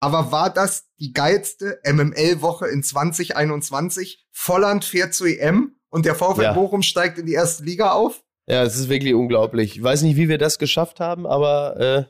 [0.00, 4.26] Aber war das die geilste MML-Woche in 2021?
[4.30, 6.52] Volland fährt zur EM und der VfL ja.
[6.52, 8.22] Bochum steigt in die erste Liga auf?
[8.46, 9.76] Ja, es ist wirklich unglaublich.
[9.76, 12.04] Ich weiß nicht, wie wir das geschafft haben, aber äh,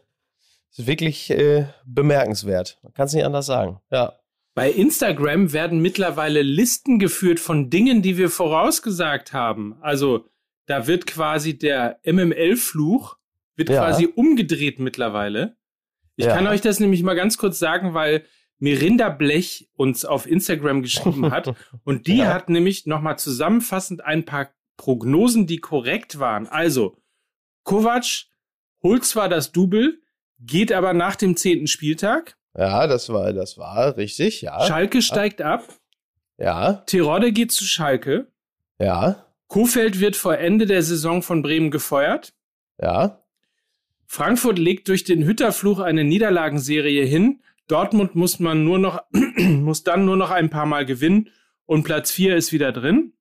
[0.70, 2.78] es ist wirklich äh, bemerkenswert.
[2.82, 3.80] Man kann es nicht anders sagen.
[3.90, 4.14] Ja.
[4.54, 9.76] Bei Instagram werden mittlerweile Listen geführt von Dingen, die wir vorausgesagt haben.
[9.80, 10.26] Also
[10.66, 13.16] da wird quasi der MML-Fluch
[13.56, 13.84] wird ja.
[13.84, 15.56] quasi umgedreht mittlerweile.
[16.18, 16.34] Ich ja.
[16.34, 18.24] kann euch das nämlich mal ganz kurz sagen, weil
[18.58, 21.54] Mirinda Blech uns auf Instagram geschrieben hat
[21.84, 22.34] und die ja.
[22.34, 26.48] hat nämlich nochmal zusammenfassend ein paar Prognosen, die korrekt waren.
[26.48, 26.96] Also,
[27.62, 28.24] Kovac
[28.82, 30.00] holt zwar das Double,
[30.40, 32.36] geht aber nach dem zehnten Spieltag.
[32.56, 34.60] Ja, das war, das war richtig, ja.
[34.66, 35.68] Schalke steigt ab.
[36.36, 36.82] Ja.
[36.86, 38.26] Terodde geht zu Schalke.
[38.80, 39.24] Ja.
[39.46, 42.34] Kofeld wird vor Ende der Saison von Bremen gefeuert.
[42.80, 43.22] Ja.
[44.08, 47.42] Frankfurt legt durch den Hütterfluch eine Niederlagenserie hin.
[47.68, 51.28] Dortmund muss man nur noch, muss dann nur noch ein paar Mal gewinnen
[51.66, 53.12] und Platz vier ist wieder drin.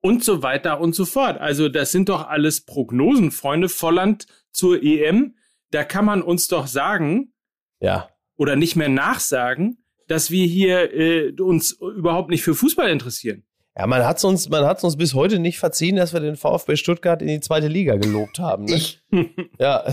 [0.00, 1.38] Und so weiter und so fort.
[1.38, 3.68] Also, das sind doch alles Prognosen, Freunde.
[3.68, 5.36] Volland zur EM.
[5.70, 7.34] Da kann man uns doch sagen.
[7.80, 8.08] Ja.
[8.36, 13.44] Oder nicht mehr nachsagen, dass wir hier äh, uns überhaupt nicht für Fußball interessieren.
[13.78, 16.74] Ja, man hat uns, man hat's uns bis heute nicht verziehen, dass wir den VfB
[16.74, 18.64] Stuttgart in die zweite Liga gelobt haben.
[18.64, 18.74] Ne?
[18.74, 19.00] Ich.
[19.60, 19.84] Ja.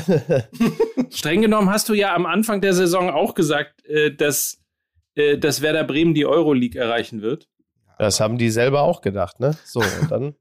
[1.10, 4.60] Streng genommen hast du ja am Anfang der Saison auch gesagt, äh, dass,
[5.14, 7.48] äh, dass Werder Bremen die Euroleague erreichen wird.
[8.00, 9.56] Das haben die selber auch gedacht, ne?
[9.66, 10.36] So, und dann.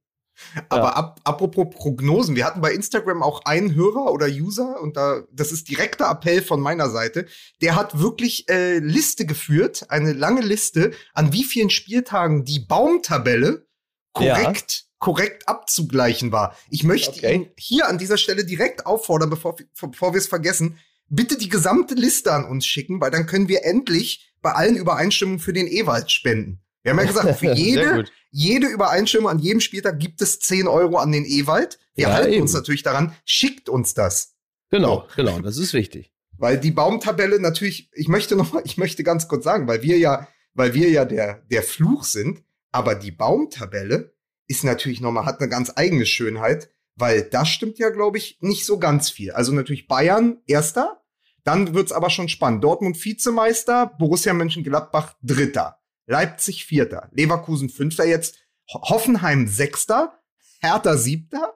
[0.69, 0.93] Aber ja.
[0.95, 5.53] ab, apropos Prognosen, wir hatten bei Instagram auch einen Hörer oder User und da, das
[5.53, 7.27] ist direkter Appell von meiner Seite.
[7.61, 13.67] Der hat wirklich äh, Liste geführt, eine lange Liste, an wie vielen Spieltagen die Baumtabelle
[14.13, 14.95] korrekt, ja.
[14.99, 16.57] korrekt abzugleichen war.
[16.71, 17.35] Ich möchte okay.
[17.35, 21.95] ihn hier an dieser Stelle direkt auffordern, bevor, bevor wir es vergessen, bitte die gesamte
[21.95, 26.11] Liste an uns schicken, weil dann können wir endlich bei allen Übereinstimmungen für den Ewald
[26.11, 26.64] spenden.
[26.85, 30.99] Wir haben ja gesagt, für jede, jede Übereinstimmung an jedem Spieltag gibt es 10 Euro
[30.99, 31.81] an den Ewald.
[31.95, 32.43] Wir ja, halten eben.
[32.43, 34.37] uns natürlich daran, schickt uns das.
[34.71, 35.17] Genau, so.
[35.17, 36.13] genau, das ist wichtig.
[36.37, 39.99] Weil die Baumtabelle natürlich, ich möchte noch mal, ich möchte ganz kurz sagen, weil wir
[39.99, 44.15] ja, weil wir ja der, der Fluch sind, aber die Baumtabelle
[44.47, 48.39] ist natürlich noch mal, hat eine ganz eigene Schönheit, weil das stimmt ja, glaube ich,
[48.41, 49.31] nicht so ganz viel.
[49.31, 51.03] Also natürlich Bayern Erster,
[51.45, 52.63] dann wird's aber schon spannend.
[52.63, 55.79] Dortmund Vizemeister, Borussia Mönchengladbach Dritter.
[56.07, 58.39] Leipzig Vierter, Leverkusen Fünfter jetzt,
[58.73, 60.19] Hoffenheim Sechster,
[60.61, 61.55] Hertha Siebter,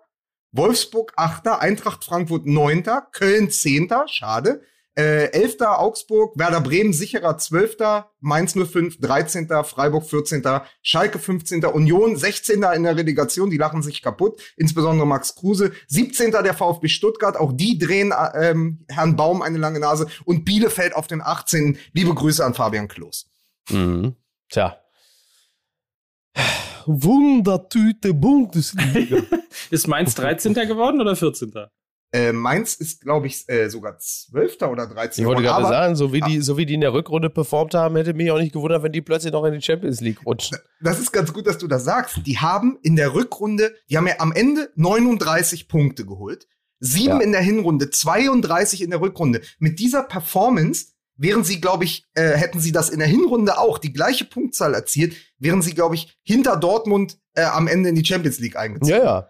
[0.53, 4.62] Wolfsburg Achter, Eintracht Frankfurt Neunter, Köln Zehnter, schade,
[4.98, 9.48] äh, Elfter Augsburg, Werder Bremen sicherer Zwölfter, Mainz 05 13.
[9.62, 10.42] Freiburg 14.
[10.82, 11.64] Schalke 15.
[11.66, 12.64] Union 16.
[12.75, 16.32] in der Relegation, die lachen sich kaputt, insbesondere Max Kruse, 17.
[16.32, 20.97] der VfB Stuttgart, auch die drehen äh, ähm, Herrn Baum eine lange Nase und Bielefeld
[20.97, 21.78] auf den 18.
[21.92, 23.31] Liebe Grüße an Fabian Klos.
[23.70, 24.16] Mhm.
[24.50, 24.78] Tja.
[26.86, 29.22] Wundertüte Bundesliga.
[29.70, 30.54] ist Mainz 13.
[30.54, 31.53] geworden oder 14.?
[32.10, 34.62] Äh, Mainz ist, glaube ich, äh, sogar 12.
[34.62, 35.22] oder 13.
[35.22, 37.97] Ich wollte gerade sagen, so wie, die, so wie die in der Rückrunde performt haben,
[37.97, 40.56] hätte mich auch nicht gewundert, wenn die plötzlich noch in die Champions League rutschen.
[40.81, 42.20] Das ist ganz gut, dass du das sagst.
[42.25, 46.47] Die haben in der Rückrunde, die haben ja am Ende 39 Punkte geholt.
[46.81, 47.20] Sieben ja.
[47.20, 49.42] in der Hinrunde, 32 in der Rückrunde.
[49.58, 53.79] Mit dieser Performance wären sie, glaube ich, äh, hätten sie das in der Hinrunde auch
[53.79, 58.05] die gleiche Punktzahl erzielt, wären sie, glaube ich, hinter Dortmund äh, am Ende in die
[58.05, 58.91] Champions League eingezogen.
[58.91, 59.29] Ja, ja.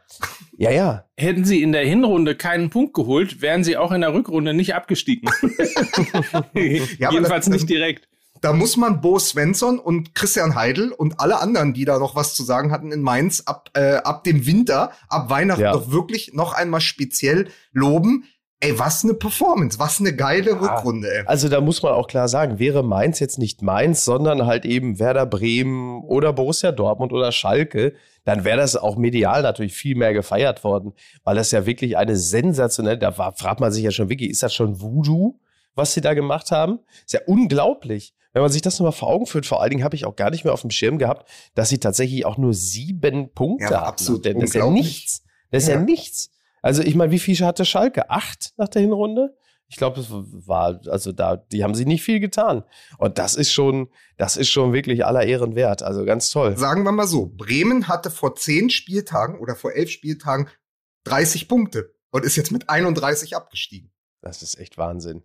[0.56, 1.04] Ja, ja.
[1.16, 4.75] Hätten sie in der Hinrunde keinen Punkt geholt, wären sie auch in der Rückrunde nicht
[4.75, 5.31] abgestiegen.
[6.99, 8.09] ja, Jedenfalls das, nicht direkt.
[8.41, 12.34] Da muss man Bo Svensson und Christian Heidel und alle anderen, die da noch was
[12.34, 15.72] zu sagen hatten in Mainz, ab, äh, ab dem Winter, ab Weihnachten ja.
[15.72, 18.25] doch wirklich noch einmal speziell loben
[18.60, 21.22] Ey, was eine Performance, was eine geile ja, Rückrunde, ey.
[21.26, 24.98] Also da muss man auch klar sagen, wäre Mainz jetzt nicht Mainz, sondern halt eben
[24.98, 30.12] Werder Bremen oder Borussia Dortmund oder Schalke, dann wäre das auch medial natürlich viel mehr
[30.12, 30.92] gefeiert worden,
[31.22, 34.42] weil das ja wirklich eine sensationelle, da war, fragt man sich ja schon wirklich, ist
[34.42, 35.38] das schon Voodoo,
[35.76, 36.80] was sie da gemacht haben?
[37.06, 38.12] Ist ja unglaublich.
[38.32, 40.31] Wenn man sich das nochmal vor Augen führt, vor allen Dingen habe ich auch gar
[40.31, 43.88] nicht mehr auf dem Schirm gehabt, dass sie tatsächlich auch nur sieben Punkte ja, hatten.
[43.88, 45.22] Absolut das ist ja nichts.
[45.50, 46.31] Das ist ja, ja nichts.
[46.62, 48.10] Also ich meine, wie viel hatte Schalke?
[48.10, 49.37] Acht nach der Hinrunde?
[49.70, 52.64] Ich glaube, das war, also da, die haben sich nicht viel getan.
[52.96, 55.82] Und das ist schon, das ist schon wirklich aller Ehren wert.
[55.82, 56.56] Also ganz toll.
[56.56, 60.49] Sagen wir mal so, Bremen hatte vor zehn Spieltagen oder vor elf Spieltagen
[61.05, 63.93] 30 Punkte und ist jetzt mit 31 abgestiegen.
[64.22, 65.22] Das ist echt Wahnsinn.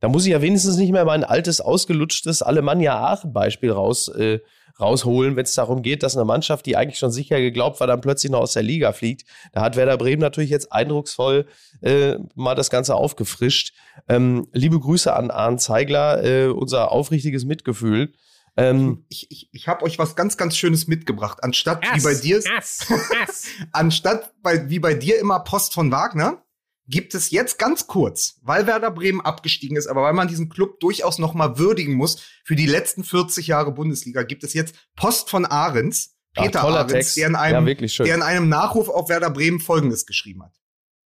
[0.00, 4.40] Da muss ich ja wenigstens nicht mehr mein altes, ausgelutschtes Alemannia Aachen-Beispiel raus, äh,
[4.78, 8.00] rausholen, wenn es darum geht, dass eine Mannschaft, die eigentlich schon sicher geglaubt war, dann
[8.00, 9.26] plötzlich noch aus der Liga fliegt.
[9.52, 11.46] Da hat Werder Bremen natürlich jetzt eindrucksvoll
[11.80, 13.72] äh, mal das Ganze aufgefrischt.
[14.08, 18.12] Ähm, liebe Grüße an Arne Zeigler, äh, unser aufrichtiges Mitgefühl.
[18.58, 21.38] Ähm, ich ich, ich habe euch was ganz, ganz Schönes mitgebracht.
[21.42, 22.86] Anstatt ass, wie bei dir, ass,
[23.22, 23.46] ass.
[23.72, 26.42] anstatt bei, wie bei dir immer Post von Wagner,
[26.88, 30.80] gibt es jetzt ganz kurz, weil Werder Bremen abgestiegen ist, aber weil man diesen Club
[30.80, 35.30] durchaus noch mal würdigen muss für die letzten 40 Jahre Bundesliga, gibt es jetzt Post
[35.30, 39.30] von Ahrens, Peter Ach, Ahrens, der in, einem, ja, der in einem Nachruf auf Werder
[39.30, 40.54] Bremen Folgendes geschrieben hat.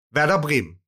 [0.09, 0.81] Werder Bremen.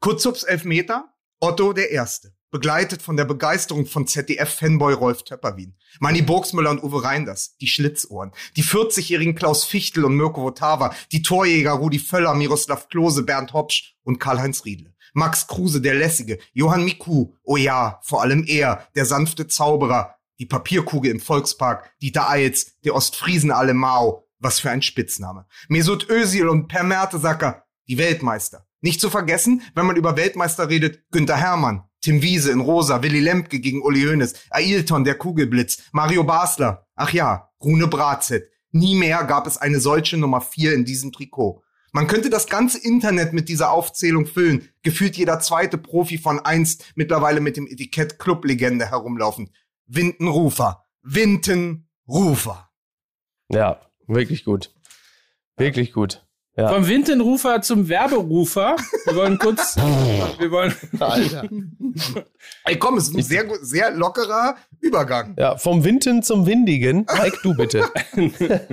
[0.00, 5.76] Kurzubs Elfmeter, Otto der Erste begleitet von der Begeisterung von ZDF-Fanboy Rolf Töpperwien.
[6.00, 11.22] Manni Burgsmüller und Uwe Reinders, die Schlitzohren, die 40-jährigen Klaus Fichtel und Mirko Votava, die
[11.22, 14.94] Torjäger Rudi Völler, Miroslav Klose, Bernd Hopsch und Karl-Heinz Riedle.
[15.14, 20.46] Max Kruse, der Lässige, Johann Miku, oh ja, vor allem er, der sanfte Zauberer, die
[20.46, 25.46] Papierkugel im Volkspark, Dieter Eils, der Ostfriesen Alemao, was für ein Spitzname.
[25.68, 28.66] Mesut Özil und Per Mertesacker, die Weltmeister.
[28.82, 33.18] Nicht zu vergessen, wenn man über Weltmeister redet, Günther Hermann, Tim Wiese in Rosa, Willy
[33.18, 36.86] Lemke gegen Uli Hoeneß, Ailton, der Kugelblitz, Mario Basler.
[36.94, 38.48] Ach ja, Rune Bratzett.
[38.70, 41.64] Nie mehr gab es eine solche Nummer vier in diesem Trikot.
[41.90, 44.68] Man könnte das ganze Internet mit dieser Aufzählung füllen.
[44.84, 49.50] Gefühlt jeder zweite Profi von einst mittlerweile mit dem Etikett Clublegende herumlaufen.
[49.88, 50.84] Wintenrufer.
[51.02, 52.70] Wintenrufer.
[53.48, 54.72] Ja, wirklich gut.
[55.56, 56.24] Wirklich gut.
[56.58, 56.70] Ja.
[56.70, 58.76] Vom Windenrufer zum Werberufer.
[59.04, 59.76] Wir wollen kurz.
[60.38, 60.74] wir wollen.
[60.98, 61.50] Alter.
[62.64, 65.36] Ey, komm, es ist ein sehr, sehr lockerer Übergang.
[65.38, 67.04] Ja, vom Winden zum Windigen.
[67.14, 67.84] Mike, du bitte.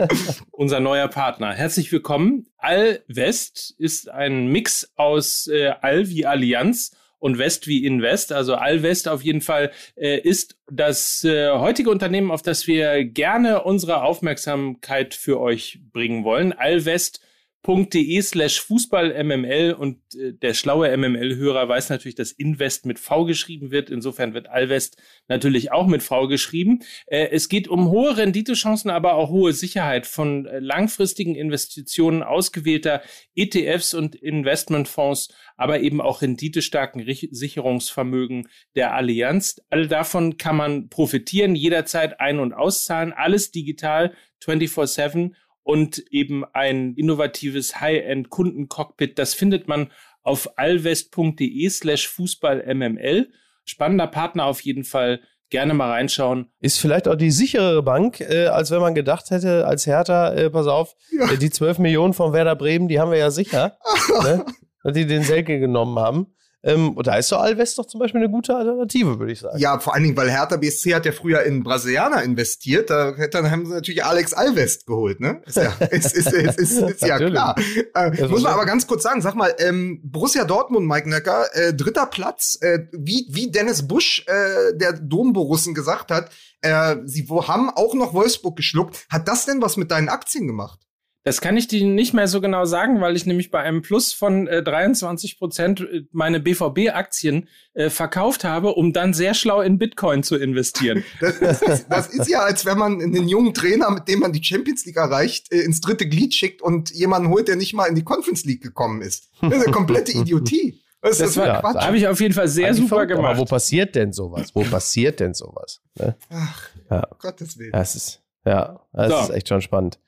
[0.51, 1.51] Unser neuer Partner.
[1.51, 2.47] Herzlich willkommen.
[2.57, 8.31] Allwest ist ein Mix aus äh, All wie Allianz und West wie Invest.
[8.31, 13.63] Also Allwest auf jeden Fall äh, ist das äh, heutige Unternehmen, auf das wir gerne
[13.63, 16.53] unsere Aufmerksamkeit für euch bringen wollen.
[16.53, 17.19] Allwest
[17.65, 23.71] de slash Fußball-MML und äh, der schlaue MML-Hörer weiß natürlich, dass Invest mit V geschrieben
[23.71, 23.89] wird.
[23.89, 26.79] Insofern wird Alvest natürlich auch mit V geschrieben.
[27.07, 33.01] Äh, es geht um hohe Renditechancen, aber auch hohe Sicherheit von äh, langfristigen Investitionen ausgewählter
[33.35, 39.61] ETFs und Investmentfonds, aber eben auch renditestarken Sicherungsvermögen der Allianz.
[39.69, 44.13] All davon kann man profitieren, jederzeit ein- und auszahlen, alles digital
[44.43, 45.31] 24-7
[45.63, 49.17] und eben ein innovatives High-End-Kundencockpit.
[49.17, 53.29] Das findet man auf alvest.de slash fußballmml.
[53.65, 55.21] Spannender Partner auf jeden Fall.
[55.49, 56.47] Gerne mal reinschauen.
[56.61, 60.49] Ist vielleicht auch die sicherere Bank, äh, als wenn man gedacht hätte, als Hertha, äh,
[60.49, 61.31] pass auf, ja.
[61.31, 63.77] äh, die 12 Millionen von Werder Bremen, die haben wir ja sicher,
[64.23, 64.45] ne?
[64.83, 66.35] dass die den Selke genommen haben.
[66.63, 69.57] Ähm, und da ist so Alves doch zum Beispiel eine gute Alternative, würde ich sagen.
[69.59, 72.89] Ja, vor allen Dingen, weil Hertha BSC hat ja früher in Brasilianer investiert.
[72.89, 75.41] Da dann haben sie natürlich Alex Alves geholt, ne?
[75.45, 77.55] Ist ja, ist, ist, ist, ist, ist ja klar.
[77.93, 81.73] Äh, muss man aber ganz kurz sagen, sag mal, ähm, Borussia Dortmund, Mike Necker, äh,
[81.73, 86.31] dritter Platz, äh, wie, wie Dennis Busch, äh, der Domborussen gesagt hat,
[86.61, 89.05] äh, sie wo haben auch noch Wolfsburg geschluckt.
[89.09, 90.79] Hat das denn was mit deinen Aktien gemacht?
[91.25, 94.11] Das kann ich dir nicht mehr so genau sagen, weil ich nämlich bei einem Plus
[94.11, 99.77] von äh, 23 Prozent äh, meine BVB-Aktien äh, verkauft habe, um dann sehr schlau in
[99.77, 101.03] Bitcoin zu investieren.
[101.19, 104.33] Das, das, ist, das, ist, ja, als wenn man einen jungen Trainer, mit dem man
[104.33, 107.85] die Champions League erreicht, äh, ins dritte Glied schickt und jemanden holt, der nicht mal
[107.85, 109.29] in die Conference League gekomm ist.
[109.41, 110.81] Das ist eine komplette Idiotie.
[111.01, 111.85] Das, das war ja, Quatsch.
[111.85, 113.31] Habe ich auf jeden Fall sehr super gemacht.
[113.31, 114.51] Aber wo passiert denn sowas?
[114.53, 115.81] Wo passiert denn sowas?
[115.95, 116.15] Ne?
[116.29, 117.07] Ach, ja.
[117.19, 117.71] Gottes Willen.
[117.71, 119.19] Das ist, ja, das so.
[119.19, 119.99] ist echt schon spannend.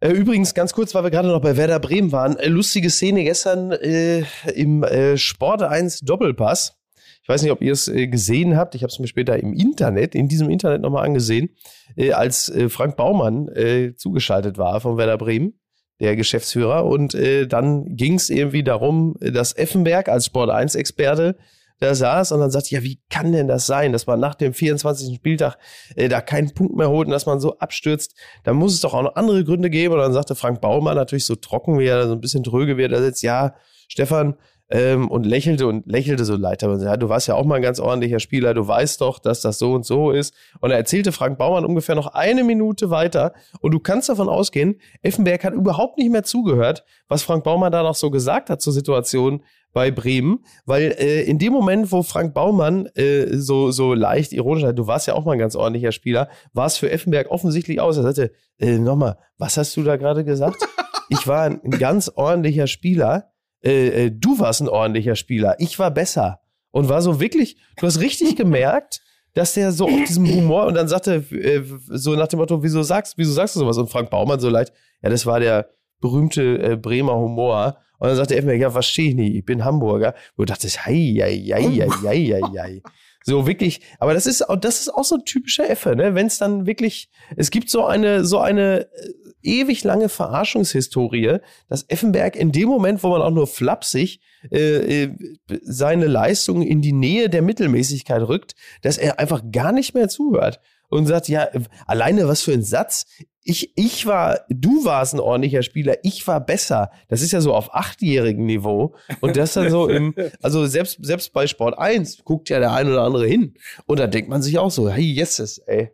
[0.00, 3.24] Äh, übrigens, ganz kurz, weil wir gerade noch bei Werder Bremen waren, äh, lustige Szene
[3.24, 4.22] gestern äh,
[4.54, 6.76] im äh, Sport 1 Doppelpass.
[7.22, 8.76] Ich weiß nicht, ob ihr es äh, gesehen habt.
[8.76, 11.50] Ich habe es mir später im Internet, in diesem Internet nochmal angesehen,
[11.96, 13.48] äh, als Frank Baumann
[13.96, 15.58] zugeschaltet war von Werder Bremen,
[16.00, 16.86] der Geschäftsführer.
[16.86, 17.16] Und
[17.48, 21.36] dann ging es irgendwie darum, dass Effenberg als Sport 1-Experte
[21.80, 24.52] da saß und dann sagte, ja, wie kann denn das sein, dass man nach dem
[24.52, 25.14] 24.
[25.16, 25.58] Spieltag
[25.96, 28.14] äh, da keinen Punkt mehr holt und dass man so abstürzt?
[28.44, 29.94] Da muss es doch auch noch andere Gründe geben.
[29.94, 32.82] Und dann sagte Frank Baumann natürlich so trocken, wie er so ein bisschen tröge wie
[32.82, 33.54] er sitzt, ja,
[33.88, 34.36] Stefan,
[34.70, 36.62] ähm, und lächelte und lächelte so leid.
[36.62, 39.40] Aber ja, du warst ja auch mal ein ganz ordentlicher Spieler, du weißt doch, dass
[39.40, 40.34] das so und so ist.
[40.60, 44.80] Und er erzählte Frank Baumann ungefähr noch eine Minute weiter und du kannst davon ausgehen,
[45.02, 48.72] Effenberg hat überhaupt nicht mehr zugehört, was Frank Baumann da noch so gesagt hat zur
[48.72, 49.42] Situation
[49.78, 54.64] bei Bremen, weil äh, in dem Moment, wo Frank Baumann äh, so, so leicht ironisch
[54.64, 57.78] hat, du warst ja auch mal ein ganz ordentlicher Spieler, war es für Effenberg offensichtlich
[57.78, 57.96] aus.
[57.96, 60.56] Er sagte, äh, nochmal, was hast du da gerade gesagt?
[61.10, 63.30] Ich war ein ganz ordentlicher Spieler.
[63.64, 65.56] Äh, äh, du warst ein ordentlicher Spieler.
[65.58, 66.40] Ich war besser.
[66.70, 69.00] Und war so wirklich, du hast richtig gemerkt,
[69.32, 72.82] dass der so auf diesem Humor und dann sagte äh, so nach dem Motto, wieso
[72.82, 73.78] sagst, wieso sagst du sowas?
[73.78, 75.70] Und Frank Baumann so leicht, ja, das war der
[76.00, 77.78] berühmte Bremer Humor.
[77.98, 80.14] Und dann sagte er mir, ja, verstehe ich nicht, ich bin Hamburger.
[80.36, 82.82] Wo du dachtest, hei, hei, hei, hei, hei, hei.
[83.24, 86.14] So wirklich, aber das ist auch, das ist auch so ein typischer Effe, ne?
[86.14, 89.12] Wenn es dann wirklich, es gibt so eine, so eine äh,
[89.42, 91.38] ewig lange Verarschungshistorie,
[91.68, 95.14] dass Effenberg in dem Moment, wo man auch nur flapsig äh, äh,
[95.62, 100.60] seine Leistungen in die Nähe der Mittelmäßigkeit rückt, dass er einfach gar nicht mehr zuhört
[100.88, 101.48] und sagt, ja,
[101.86, 103.04] alleine was für ein Satz.
[103.50, 106.90] Ich, ich war, du warst ein ordentlicher Spieler, ich war besser.
[107.08, 108.94] Das ist ja so auf achtjährigem Niveau.
[109.20, 112.88] Und das dann so im, also selbst, selbst bei Sport 1 guckt ja der ein
[112.88, 113.54] oder andere hin.
[113.86, 115.90] Und da denkt man sich auch so, hey, yes, ey.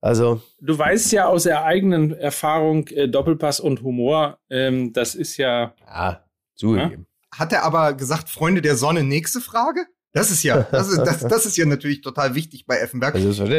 [0.00, 0.42] Also.
[0.60, 5.74] Du weißt ja aus der eigenen Erfahrung, äh, Doppelpass und Humor, ähm, das ist ja.
[5.86, 6.24] Ja,
[6.56, 7.06] zugegeben.
[7.32, 9.86] Hat er aber gesagt, Freunde der Sonne, nächste Frage?
[10.18, 13.14] Das ist ja, das ist, das, das ist ja natürlich total wichtig bei Effenberg.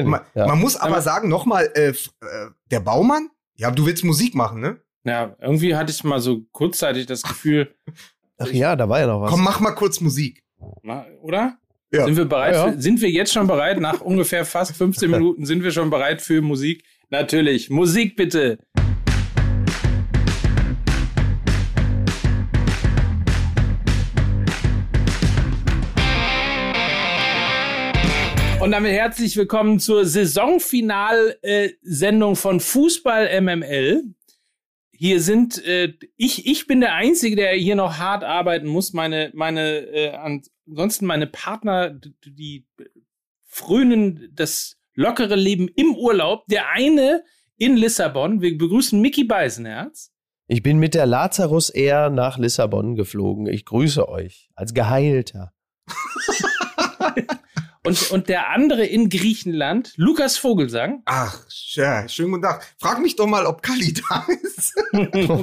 [0.05, 0.47] Man, ja.
[0.47, 1.93] man muss aber sagen, nochmal, äh, äh,
[2.69, 4.77] der Baumann, ja, du willst Musik machen, ne?
[5.05, 7.73] Ja, irgendwie hatte ich mal so kurzzeitig das Gefühl.
[8.37, 9.31] Ach ja, da war ja noch was.
[9.31, 10.43] Komm, mach mal kurz Musik.
[11.21, 11.57] Oder?
[11.91, 12.05] Ja.
[12.05, 12.55] Sind wir bereit?
[12.55, 12.71] Ja, ja.
[12.73, 13.79] Für, sind wir jetzt schon bereit?
[13.79, 16.83] Nach ungefähr fast 15 Minuten sind wir schon bereit für Musik?
[17.09, 17.69] Natürlich.
[17.69, 18.59] Musik bitte.
[28.61, 34.03] Und damit herzlich willkommen zur Saisonfinal-Sendung von Fußball MML.
[34.91, 38.91] Hier sind äh, ich ich bin der einzige, der hier noch hart arbeiten muss.
[38.91, 40.11] Meine meine äh,
[40.65, 42.67] ansonsten meine Partner die
[43.47, 46.45] frönen das lockere Leben im Urlaub.
[46.47, 47.23] Der eine
[47.57, 48.41] in Lissabon.
[48.41, 50.11] Wir begrüßen Mickey Beisenherz.
[50.47, 53.47] Ich bin mit der Lazarus Air nach Lissabon geflogen.
[53.47, 55.53] Ich grüße euch als Geheilter.
[57.85, 61.01] Und, und der andere in Griechenland, Lukas Vogelsang.
[61.05, 61.45] Ach,
[61.75, 62.67] ja, schönen guten Tag.
[62.77, 64.73] Frag mich doch mal, ob Kali da ist.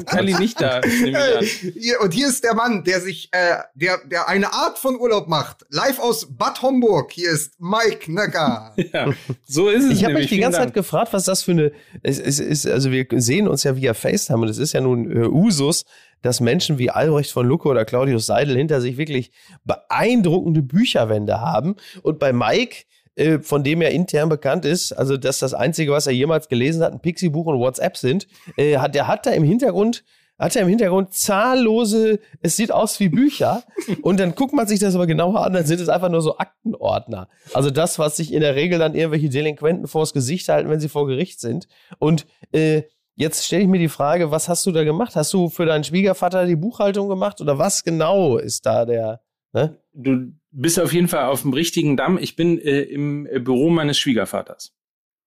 [0.06, 0.82] Kali nicht da.
[0.82, 5.28] Hier, und hier ist der Mann, der sich, äh, der, der eine Art von Urlaub
[5.28, 5.64] macht.
[5.70, 7.10] Live aus Bad Homburg.
[7.12, 8.74] Hier ist Mike Nagar.
[8.92, 9.14] ja,
[9.46, 9.92] so ist es.
[9.92, 10.68] Ich habe mich die ganze Dank.
[10.68, 11.72] Zeit gefragt, was das für eine.
[12.02, 15.10] Es, es ist, also wir sehen uns ja via FaceTime und es ist ja nun
[15.10, 15.86] äh, Usus,
[16.22, 19.30] dass Menschen wie Albrecht von Lucke oder Claudius Seidel hinter sich wirklich
[19.64, 21.76] beeindruckende Bücherwände haben.
[22.02, 26.06] Und bei Mike, äh, von dem er intern bekannt ist, also dass das Einzige, was
[26.06, 29.44] er jemals gelesen hat, ein Pixie-Buch und WhatsApp sind, äh, hat, der hat da im
[29.44, 30.04] Hintergrund
[30.38, 33.62] hat er im Hintergrund zahllose, es sieht aus wie Bücher.
[34.02, 36.36] Und dann guckt man sich das aber genauer an, dann sind es einfach nur so
[36.38, 37.28] Aktenordner.
[37.54, 40.88] Also das, was sich in der Regel dann irgendwelche Delinquenten vors Gesicht halten, wenn sie
[40.88, 41.68] vor Gericht sind.
[41.98, 42.82] Und äh,
[43.16, 45.16] Jetzt stelle ich mir die Frage, was hast du da gemacht?
[45.16, 49.20] Hast du für deinen Schwiegervater die Buchhaltung gemacht oder was genau ist da der?
[49.52, 49.78] Ne?
[49.94, 52.18] Du bist auf jeden Fall auf dem richtigen Damm.
[52.18, 54.74] Ich bin äh, im Büro meines Schwiegervaters.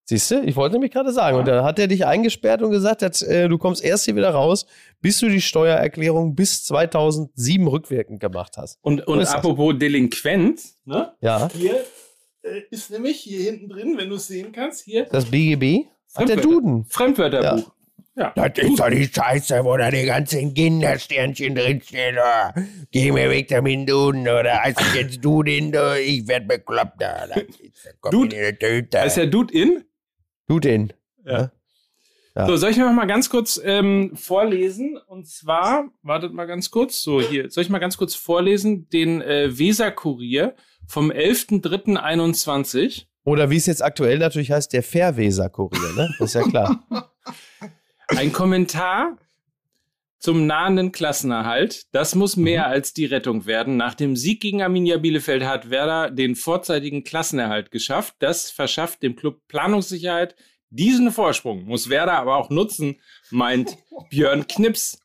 [0.05, 1.37] Siehst du, ich wollte nämlich gerade sagen.
[1.37, 4.31] Und dann hat er dich eingesperrt und gesagt, dass, äh, du kommst erst hier wieder
[4.31, 4.65] raus,
[5.01, 8.79] bis du die Steuererklärung bis 2007 rückwirkend gemacht hast.
[8.81, 9.79] Und, und apropos das?
[9.79, 11.13] Delinquent, ne?
[11.21, 11.49] Ja.
[11.53, 11.83] Hier
[12.41, 15.05] äh, ist nämlich hier hinten drin, wenn du es sehen kannst, hier.
[15.05, 15.87] Das BGB?
[16.15, 16.85] Hat der Duden.
[16.85, 17.67] Fremdwörterbuch.
[17.67, 17.73] Ja.
[18.19, 18.33] Ja.
[18.35, 22.15] Das ist doch die Scheiße, wo da die ganzen Kindersternchen drinstehen.
[22.15, 22.53] Oder?
[22.91, 24.23] Geh mir weg damit, Duden.
[24.23, 25.73] Oder heißt es jetzt Duden?
[26.05, 27.01] Ich werd bekloppt.
[27.01, 27.27] Da.
[28.11, 29.85] Dude, ist der Dude in?
[30.49, 30.93] Dude in.
[31.25, 31.51] Ja.
[32.35, 32.45] ja.
[32.45, 34.99] So, soll ich noch mal ganz kurz ähm, vorlesen?
[35.07, 39.21] Und zwar, wartet mal ganz kurz, so hier, soll ich mal ganz kurz vorlesen, den
[39.21, 40.55] äh, Weser-Kurier
[40.87, 43.05] vom 11.03.21.
[43.23, 46.13] Oder wie es jetzt aktuell natürlich heißt, der Fairweser-Kurier, ne?
[46.19, 46.83] Das ist ja klar.
[48.09, 49.17] Ein Kommentar
[50.19, 51.85] zum nahenden Klassenerhalt.
[51.93, 52.73] Das muss mehr mhm.
[52.73, 53.77] als die Rettung werden.
[53.77, 58.15] Nach dem Sieg gegen Arminia Bielefeld hat Werder den vorzeitigen Klassenerhalt geschafft.
[58.19, 60.35] Das verschafft dem Club Planungssicherheit.
[60.71, 62.99] Diesen Vorsprung muss Werder aber auch nutzen,
[63.31, 63.77] meint
[64.09, 64.99] Björn Knips.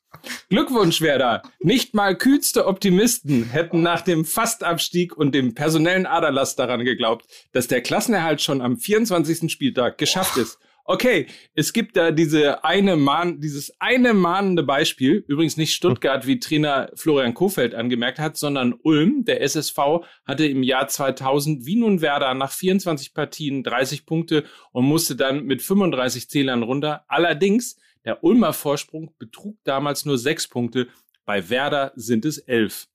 [0.48, 1.42] Glückwunsch, Werder!
[1.58, 7.66] Nicht mal kühlste Optimisten hätten nach dem Fastabstieg und dem personellen Aderlass daran geglaubt, dass
[7.66, 9.50] der Klassenerhalt schon am 24.
[9.50, 15.56] Spieltag geschafft ist okay, es gibt da diese eine Mahn, dieses eine mahnende Beispiel, übrigens
[15.56, 19.78] nicht Stuttgart, wie Trainer Florian Kofeld angemerkt hat, sondern Ulm, der SSV,
[20.24, 25.44] hatte im Jahr 2000 wie nun Werder nach 24 Partien 30 Punkte und musste dann
[25.44, 27.04] mit 35 Zählern runter.
[27.08, 30.88] Allerdings, der Ulmer Vorsprung betrug damals nur sechs Punkte,
[31.24, 32.86] bei Werder sind es elf.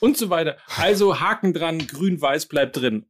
[0.00, 0.56] Und so weiter.
[0.76, 3.06] Also Haken dran, grün-weiß bleibt drin.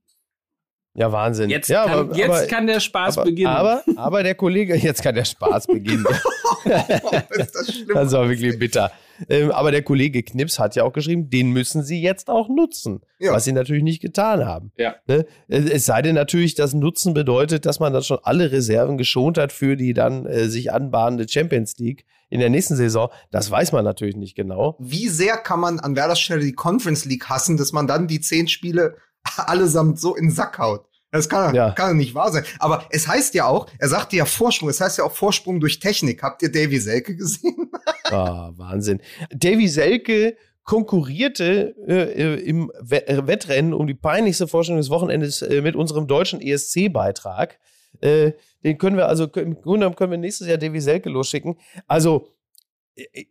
[0.95, 1.51] Ja, Wahnsinn.
[1.51, 3.49] Jetzt, ja, kann, aber, jetzt aber, kann der Spaß aber, beginnen.
[3.49, 6.05] Aber, aber der Kollege, jetzt kann der Spaß beginnen.
[6.65, 8.93] das, das war wirklich bitter.
[9.29, 13.01] Ähm, aber der Kollege Knips hat ja auch geschrieben, den müssen sie jetzt auch nutzen.
[13.19, 13.33] Ja.
[13.33, 14.73] Was sie natürlich nicht getan haben.
[14.77, 14.97] Ja.
[15.07, 15.27] Ne?
[15.49, 19.53] Es sei denn natürlich, dass Nutzen bedeutet, dass man dann schon alle Reserven geschont hat
[19.53, 23.11] für die dann äh, sich anbahnende Champions League in der nächsten Saison.
[23.31, 24.77] Das weiß man natürlich nicht genau.
[24.79, 28.21] Wie sehr kann man an Werders Stelle die Conference League hassen, dass man dann die
[28.21, 28.97] zehn Spiele
[29.37, 30.87] allesamt so in den Sack haut?
[31.15, 31.71] Das kann, ja.
[31.71, 32.45] kann nicht wahr sein.
[32.59, 35.79] Aber es heißt ja auch, er sagte ja Vorsprung, es heißt ja auch Vorsprung durch
[35.79, 36.25] Technik.
[36.25, 37.71] Habt ihr Davy Selke gesehen?
[38.11, 39.01] Ah, oh, Wahnsinn.
[39.31, 46.07] Davy Selke konkurrierte äh, im Wettrennen um die peinlichste Vorstellung des Wochenendes äh, mit unserem
[46.07, 47.59] deutschen ESC-Beitrag.
[48.03, 51.57] Äh, den können wir also, im Grunde können wir nächstes Jahr Davy Selke losschicken.
[51.87, 52.29] Also,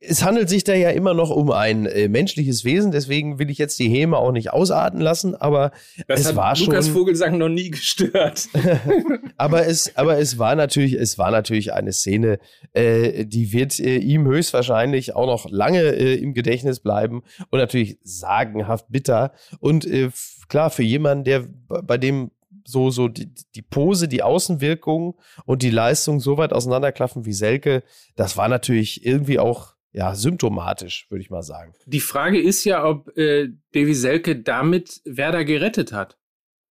[0.01, 3.58] es handelt sich da ja immer noch um ein äh, menschliches Wesen, deswegen will ich
[3.58, 5.72] jetzt die Häme auch nicht ausarten lassen, aber
[6.08, 6.67] das es hat war schon.
[6.67, 8.50] Lukas Vogelsang noch nie gestört.
[9.38, 12.39] aber es, aber es war natürlich, es war natürlich eine Szene,
[12.74, 17.98] äh, die wird äh, ihm höchstwahrscheinlich auch noch lange äh, im Gedächtnis bleiben und natürlich
[18.03, 19.32] sagenhaft bitter.
[19.60, 20.10] Und äh,
[20.50, 22.32] klar, für jemanden, der bei dem
[22.65, 25.15] so, so die, die Pose, die Außenwirkung
[25.46, 27.84] und die Leistung so weit auseinanderklaffen wie Selke,
[28.15, 31.74] das war natürlich irgendwie auch ja, symptomatisch, würde ich mal sagen.
[31.86, 36.17] Die Frage ist ja, ob äh, Davy Selke damit Werder gerettet hat.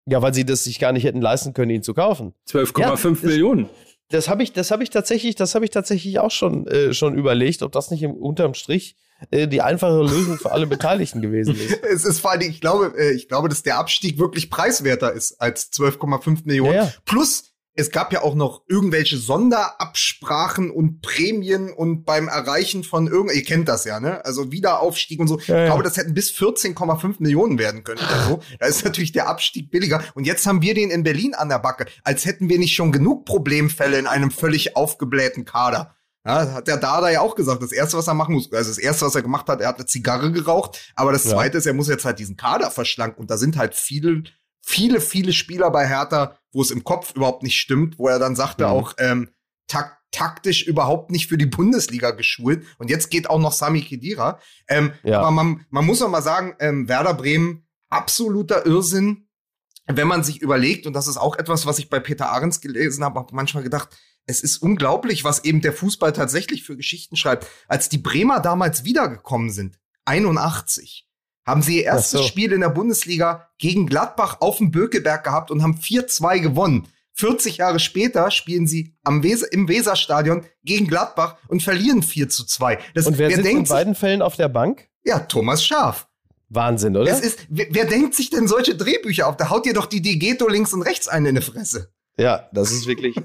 [0.06, 2.34] Ja, weil sie das sich gar nicht hätten leisten können, ihn zu kaufen.
[2.48, 3.68] 12,5 ja, Millionen.
[4.08, 7.16] Das habe ich, das habe ich tatsächlich, das habe ich tatsächlich auch schon, äh, schon
[7.16, 8.96] überlegt, ob das nicht im, unterm Strich
[9.30, 11.82] äh, die einfache Lösung für alle Beteiligten gewesen ist.
[11.90, 15.40] es ist vor allem, ich glaube, äh, ich glaube, dass der Abstieg wirklich preiswerter ist
[15.40, 16.74] als 12,5 Millionen.
[16.74, 16.92] Ja, ja.
[17.04, 23.34] Plus, es gab ja auch noch irgendwelche Sonderabsprachen und Prämien und beim Erreichen von irgend,
[23.34, 24.24] ihr kennt das ja, ne?
[24.24, 25.38] Also Wiederaufstieg und so.
[25.46, 28.40] Ja, ich glaube, das hätten bis 14,5 Millionen werden können oder so.
[28.58, 30.02] Da ist natürlich der Abstieg billiger.
[30.14, 32.92] Und jetzt haben wir den in Berlin an der Backe, als hätten wir nicht schon
[32.92, 35.94] genug Problemfälle in einem völlig aufgeblähten Kader.
[36.24, 37.62] Ja, hat der Dada ja auch gesagt.
[37.62, 39.76] Das erste, was er machen muss, also das erste, was er gemacht hat, er hat
[39.76, 40.92] eine Zigarre geraucht.
[40.94, 41.58] Aber das zweite ja.
[41.58, 43.20] ist, er muss jetzt halt diesen Kader verschlanken.
[43.20, 44.24] Und da sind halt viele,
[44.60, 48.36] viele, viele Spieler bei Hertha, wo es im Kopf überhaupt nicht stimmt, wo er dann
[48.36, 48.70] sagte mhm.
[48.70, 49.30] auch, ähm,
[49.66, 52.66] tak taktisch überhaupt nicht für die Bundesliga geschult.
[52.78, 54.40] Und jetzt geht auch noch Sami Kedira.
[54.68, 55.20] Ähm, ja.
[55.20, 59.28] Aber man, man muss auch mal sagen, ähm, Werder Bremen, absoluter Irrsinn,
[59.86, 63.04] wenn man sich überlegt, und das ist auch etwas, was ich bei Peter Ahrens gelesen
[63.04, 63.96] habe, habe manchmal gedacht,
[64.30, 67.46] es ist unglaublich, was eben der Fußball tatsächlich für Geschichten schreibt.
[67.68, 71.06] Als die Bremer damals wiedergekommen sind, 81,
[71.44, 72.26] haben sie ihr erstes so.
[72.26, 76.88] Spiel in der Bundesliga gegen Gladbach auf dem Bökeberg gehabt und haben 4-2 gewonnen.
[77.14, 82.46] 40 Jahre später spielen sie am Weser, im Weserstadion gegen Gladbach und verlieren 4 zu
[82.46, 82.78] 2.
[82.94, 84.88] Das, und wer, wer sitzt in beiden Fällen auf der Bank?
[85.04, 86.06] Ja, Thomas Schaf.
[86.48, 87.10] Wahnsinn, oder?
[87.10, 89.36] Es ist, wer, wer denkt sich denn solche Drehbücher auf?
[89.36, 91.92] Da haut ihr doch die Digeto links und rechts einen in die Fresse.
[92.20, 93.16] Ja, das ist wirklich,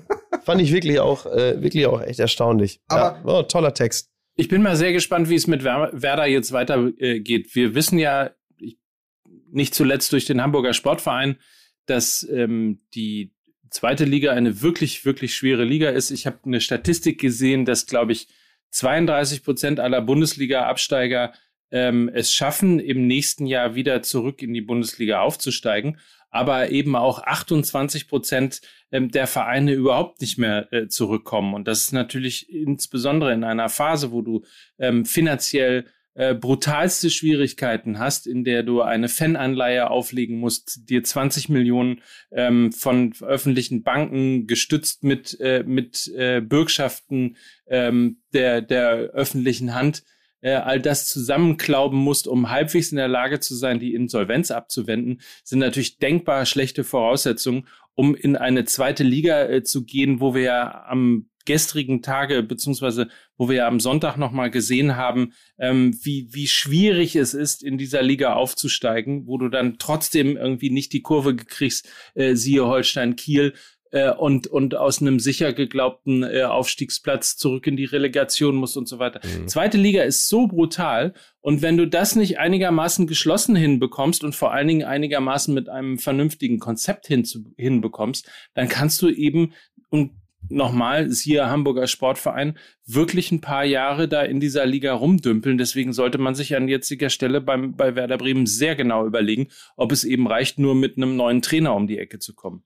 [0.43, 2.79] fand ich wirklich auch, äh, wirklich auch echt erstaunlich.
[2.87, 4.09] Aber ja, oh, toller Text.
[4.35, 7.47] Ich bin mal sehr gespannt, wie es mit Werder jetzt weitergeht.
[7.47, 8.31] Äh, Wir wissen ja,
[9.51, 11.37] nicht zuletzt durch den Hamburger Sportverein,
[11.85, 13.33] dass ähm, die
[13.69, 16.11] zweite Liga eine wirklich, wirklich schwere Liga ist.
[16.11, 18.27] Ich habe eine Statistik gesehen, dass, glaube ich,
[18.71, 21.33] 32 Prozent aller Bundesliga-Absteiger
[21.71, 25.97] ähm, es schaffen, im nächsten Jahr wieder zurück in die Bundesliga aufzusteigen
[26.29, 28.61] aber eben auch 28 Prozent
[28.91, 31.53] ähm, der Vereine überhaupt nicht mehr äh, zurückkommen.
[31.53, 34.43] Und das ist natürlich insbesondere in einer Phase, wo du
[34.77, 35.85] ähm, finanziell
[36.17, 42.71] äh, brutalste Schwierigkeiten hast, in der du eine Fananleihe auflegen musst, dir 20 Millionen ähm,
[42.71, 47.35] von öffentlichen Banken gestützt mit, äh, mit äh, Bürgschaften
[47.67, 50.03] ähm, der, der öffentlichen Hand
[50.53, 55.59] all das zusammenklauben musst, um halbwegs in der Lage zu sein, die Insolvenz abzuwenden, sind
[55.59, 60.85] natürlich denkbar schlechte Voraussetzungen, um in eine zweite Liga äh, zu gehen, wo wir ja
[60.85, 66.47] am gestrigen Tage, beziehungsweise wo wir ja am Sonntag nochmal gesehen haben, ähm, wie, wie
[66.47, 71.35] schwierig es ist, in dieser Liga aufzusteigen, wo du dann trotzdem irgendwie nicht die Kurve
[71.35, 73.53] gekriegst, äh, siehe Holstein Kiel,
[73.95, 78.89] äh, und, und aus einem sicher geglaubten äh, Aufstiegsplatz zurück in die Relegation muss und
[78.89, 79.21] so weiter.
[79.23, 79.47] Mhm.
[79.47, 84.51] Zweite Liga ist so brutal und wenn du das nicht einigermaßen geschlossen hinbekommst und vor
[84.51, 87.23] allen Dingen einigermaßen mit einem vernünftigen Konzept hin
[87.55, 89.53] hinbekommst, dann kannst du eben
[89.89, 90.11] und
[90.49, 95.57] nochmal, siehe Hamburger Sportverein, wirklich ein paar Jahre da in dieser Liga rumdümpeln.
[95.57, 99.93] Deswegen sollte man sich an jetziger Stelle beim, bei Werder Bremen sehr genau überlegen, ob
[99.93, 102.63] es eben reicht, nur mit einem neuen Trainer um die Ecke zu kommen.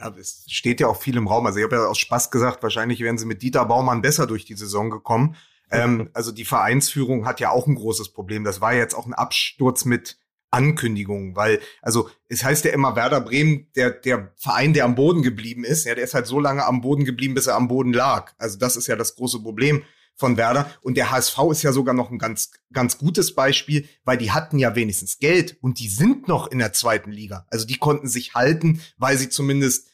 [0.00, 1.46] Ja, es steht ja auch viel im Raum.
[1.46, 4.44] Also ich habe ja aus Spaß gesagt, wahrscheinlich wären sie mit Dieter Baumann besser durch
[4.44, 5.36] die Saison gekommen.
[5.70, 8.44] Ähm, also die Vereinsführung hat ja auch ein großes Problem.
[8.44, 10.18] Das war jetzt auch ein Absturz mit
[10.50, 15.22] Ankündigungen, weil, also es heißt ja immer Werder Bremen, der, der Verein, der am Boden
[15.22, 17.92] geblieben ist, ja, der ist halt so lange am Boden geblieben, bis er am Boden
[17.92, 18.32] lag.
[18.38, 19.84] Also das ist ja das große Problem
[20.16, 20.70] von Werder.
[20.82, 24.58] Und der HSV ist ja sogar noch ein ganz, ganz gutes Beispiel, weil die hatten
[24.58, 27.46] ja wenigstens Geld und die sind noch in der zweiten Liga.
[27.48, 29.88] Also die konnten sich halten, weil sie zumindest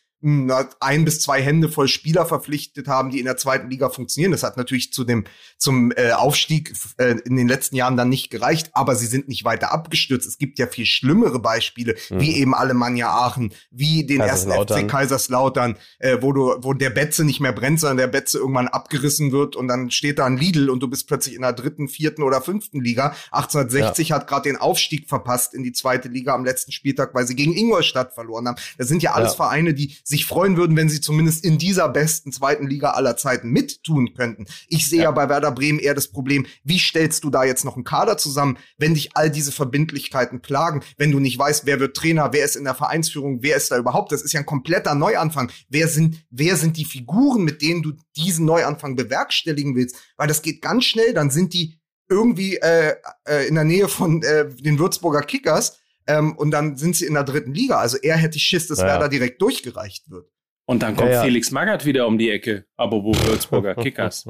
[0.80, 4.32] ein bis zwei Hände voll Spieler verpflichtet haben, die in der zweiten Liga funktionieren.
[4.32, 5.24] Das hat natürlich zu dem
[5.58, 9.44] zum äh, Aufstieg äh, in den letzten Jahren dann nicht gereicht, aber sie sind nicht
[9.44, 10.26] weiter abgestürzt.
[10.26, 12.20] Es gibt ja viel schlimmere Beispiele, mhm.
[12.20, 17.24] wie eben Alemannia Aachen, wie den ersten FC Kaiserslautern, äh, wo du wo der Betze
[17.24, 20.70] nicht mehr brennt, sondern der Betze irgendwann abgerissen wird und dann steht da ein Lidl
[20.70, 23.14] und du bist plötzlich in der dritten, vierten oder fünften Liga.
[23.30, 24.16] 1860 ja.
[24.16, 27.56] hat gerade den Aufstieg verpasst in die zweite Liga am letzten Spieltag, weil sie gegen
[27.56, 28.56] Ingolstadt verloren haben.
[28.78, 29.36] Das sind ja alles ja.
[29.36, 33.50] Vereine, die sich freuen würden, wenn sie zumindest in dieser besten zweiten Liga aller Zeiten
[33.50, 34.46] mittun könnten.
[34.68, 35.04] Ich sehe ja.
[35.04, 38.16] ja bei Werder Bremen eher das Problem, wie stellst du da jetzt noch einen Kader
[38.16, 42.44] zusammen, wenn dich all diese Verbindlichkeiten plagen, wenn du nicht weißt, wer wird Trainer, wer
[42.44, 45.50] ist in der Vereinsführung, wer ist da überhaupt, das ist ja ein kompletter Neuanfang.
[45.68, 49.96] Wer sind, wer sind die Figuren, mit denen du diesen Neuanfang bewerkstelligen willst?
[50.16, 52.94] Weil das geht ganz schnell, dann sind die irgendwie äh,
[53.26, 57.14] äh, in der Nähe von äh, den Würzburger Kickers ähm, und dann sind sie in
[57.14, 57.78] der dritten Liga.
[57.78, 58.86] Also er hätte Schiss, dass ja.
[58.86, 60.28] Werder direkt durchgereicht wird.
[60.66, 61.22] Und dann kommt ja, ja.
[61.22, 64.24] Felix Magath wieder um die Ecke, aber wo Würzburger Kickers.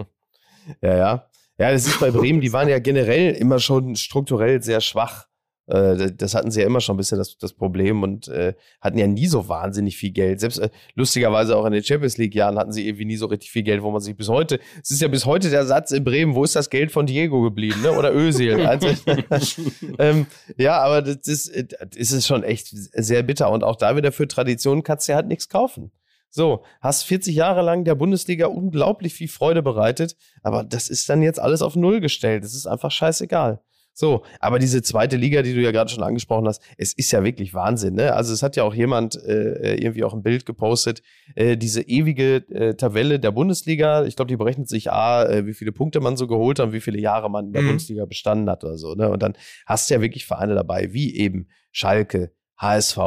[0.83, 1.31] ja, ja.
[1.59, 5.27] Ja, das ist bei Bremen, die waren ja generell immer schon strukturell sehr schwach.
[5.66, 8.98] Äh, das hatten sie ja immer schon ein bisschen das, das Problem und äh, hatten
[8.98, 10.40] ja nie so wahnsinnig viel Geld.
[10.40, 13.62] Selbst äh, lustigerweise auch in den Champions League-Jahren hatten sie irgendwie nie so richtig viel
[13.62, 16.35] Geld, wo man sich bis heute, es ist ja bis heute der Satz in Bremen,
[16.35, 17.92] wo ist das Geld von Diego geblieben, ne?
[17.92, 18.66] Oder Özil.
[18.66, 18.88] also,
[19.98, 20.26] ähm,
[20.57, 24.29] ja, aber das ist, das ist schon echt sehr bitter und auch da wieder für
[24.29, 25.90] Tradition kannst du ja halt nichts kaufen.
[26.31, 31.22] So, hast 40 Jahre lang der Bundesliga unglaublich viel Freude bereitet, aber das ist dann
[31.22, 32.44] jetzt alles auf Null gestellt.
[32.44, 33.62] Das ist einfach scheißegal.
[33.99, 37.25] So, aber diese zweite Liga, die du ja gerade schon angesprochen hast, es ist ja
[37.25, 37.95] wirklich Wahnsinn.
[37.95, 38.13] Ne?
[38.13, 41.03] Also es hat ja auch jemand äh, irgendwie auch ein Bild gepostet,
[41.35, 44.05] äh, diese ewige äh, Tabelle der Bundesliga.
[44.05, 46.73] Ich glaube, die berechnet sich a, äh, wie viele Punkte man so geholt hat und
[46.75, 47.69] wie viele Jahre man in der mhm.
[47.69, 48.95] Bundesliga bestanden hat oder so.
[48.95, 49.09] Ne?
[49.09, 49.33] Und dann
[49.65, 52.99] hast du ja wirklich Vereine dabei, wie eben Schalke, HSV,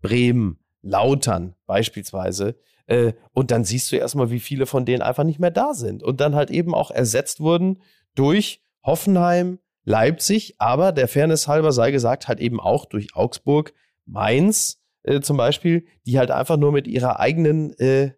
[0.00, 2.56] Bremen, Lautern beispielsweise.
[2.88, 6.02] Äh, und dann siehst du erstmal, wie viele von denen einfach nicht mehr da sind
[6.02, 7.80] und dann halt eben auch ersetzt wurden
[8.16, 13.72] durch Hoffenheim, Leipzig, aber der Fairness halber sei gesagt, halt eben auch durch Augsburg,
[14.06, 18.12] Mainz äh, zum Beispiel, die halt einfach nur mit ihrer eigenen, äh,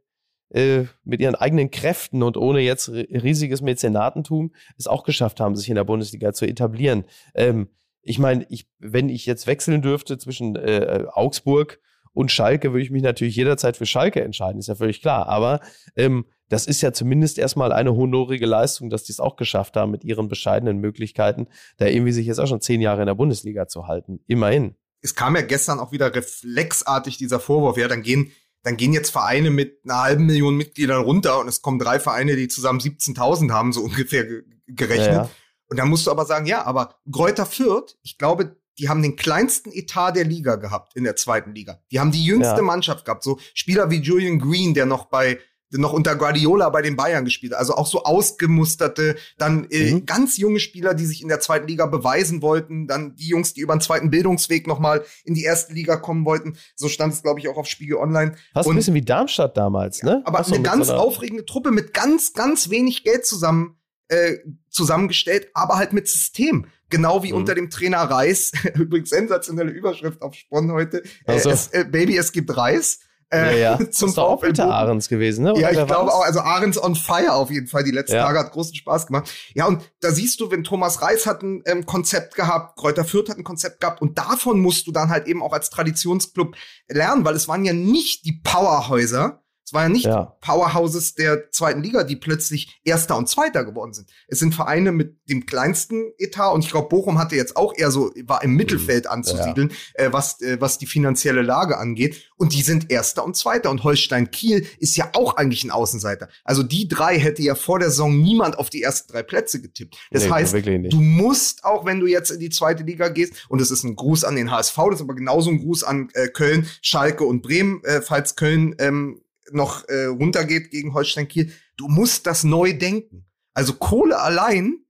[0.51, 5.69] äh, mit ihren eigenen Kräften und ohne jetzt riesiges Mäzenatentum es auch geschafft haben, sich
[5.69, 7.05] in der Bundesliga zu etablieren.
[7.35, 7.69] Ähm,
[8.03, 11.81] ich meine, ich, wenn ich jetzt wechseln dürfte zwischen äh, Augsburg
[12.13, 15.27] und Schalke, würde ich mich natürlich jederzeit für Schalke entscheiden, ist ja völlig klar.
[15.27, 15.61] Aber
[15.97, 19.91] ähm, das ist ja zumindest erstmal eine honorige Leistung, dass die es auch geschafft haben,
[19.91, 21.47] mit ihren bescheidenen Möglichkeiten,
[21.79, 24.21] da irgendwie sich jetzt auch schon zehn Jahre in der Bundesliga zu halten.
[24.27, 24.77] Immerhin.
[25.01, 29.11] Es kam ja gestern auch wieder reflexartig dieser Vorwurf, ja, dann gehen, dann gehen jetzt
[29.11, 33.51] Vereine mit einer halben Million Mitgliedern runter und es kommen drei Vereine, die zusammen 17.000
[33.51, 34.25] haben, so ungefähr
[34.67, 35.09] gerechnet.
[35.09, 35.31] Ja, ja.
[35.69, 39.17] Und dann musst du aber sagen, ja, aber Gräuter Fürth, ich glaube, die haben den
[39.17, 41.81] kleinsten Etat der Liga gehabt in der zweiten Liga.
[41.91, 42.63] Die haben die jüngste ja.
[42.63, 43.23] Mannschaft gehabt.
[43.23, 45.39] So Spieler wie Julian Green, der noch bei
[45.79, 47.61] noch unter Guardiola bei den Bayern gespielt hat.
[47.61, 50.07] Also auch so ausgemusterte, dann äh, mhm.
[50.07, 53.61] ganz junge Spieler, die sich in der zweiten Liga beweisen wollten, dann die Jungs, die
[53.61, 56.57] über den zweiten Bildungsweg nochmal in die erste Liga kommen wollten.
[56.77, 58.35] So stand es, glaube ich, auch auf Spiegel Online.
[58.53, 60.23] Fast ein bisschen wie Darmstadt damals, ne?
[60.25, 63.77] Aber eine ganz so aufregende Truppe mit ganz, ganz wenig Geld zusammen
[64.09, 66.67] äh, zusammengestellt, aber halt mit System.
[66.91, 67.39] Genau wie mhm.
[67.39, 68.53] unter dem Trainer Reis.
[68.75, 71.03] Übrigens sensationelle Überschrift auf Spon heute.
[71.27, 73.01] Äh, es, äh, Baby, es gibt Reis.
[73.31, 73.91] Äh, ja, ja.
[73.91, 75.53] Zum das auch Peter Ahrens gewesen, ne?
[75.53, 76.25] Oder ja, ich glaube auch.
[76.25, 77.85] Also Ahrens on fire auf jeden Fall.
[77.85, 78.27] Die letzten ja.
[78.27, 79.31] Tage hat großen Spaß gemacht.
[79.55, 83.29] Ja, und da siehst du, wenn Thomas Reis hat ein ähm, Konzept gehabt, Kräuter Fürth
[83.29, 86.57] hat ein Konzept gehabt und davon musst du dann halt eben auch als Traditionsclub
[86.89, 89.44] lernen, weil es waren ja nicht die Powerhäuser,
[89.75, 90.37] war ja nicht ja.
[90.41, 94.09] Powerhouses der zweiten Liga, die plötzlich Erster und Zweiter geworden sind.
[94.29, 97.91] Es sind Vereine mit dem kleinsten Etat und ich glaube, Bochum hatte jetzt auch eher
[97.91, 99.11] so, war im Mittelfeld mhm.
[99.11, 100.05] anzusiedeln, ja.
[100.05, 102.31] äh, was, äh, was die finanzielle Lage angeht.
[102.37, 103.71] Und die sind Erster und Zweiter.
[103.71, 106.29] Und Holstein Kiel ist ja auch eigentlich ein Außenseiter.
[106.45, 109.97] Also die drei hätte ja vor der Saison niemand auf die ersten drei Plätze getippt.
[110.11, 113.61] Das nee, heißt, du musst auch, wenn du jetzt in die zweite Liga gehst, und
[113.61, 116.29] es ist ein Gruß an den HSV, das ist aber genauso ein Gruß an äh,
[116.29, 119.21] Köln, Schalke und Bremen, äh, falls Köln ähm,
[119.55, 121.53] noch äh, runtergeht gegen Holstein Kiel.
[121.77, 123.27] Du musst das neu denken.
[123.55, 124.85] Also Kohle allein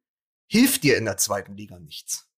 [0.46, 2.28] hilft dir in der zweiten Liga nichts.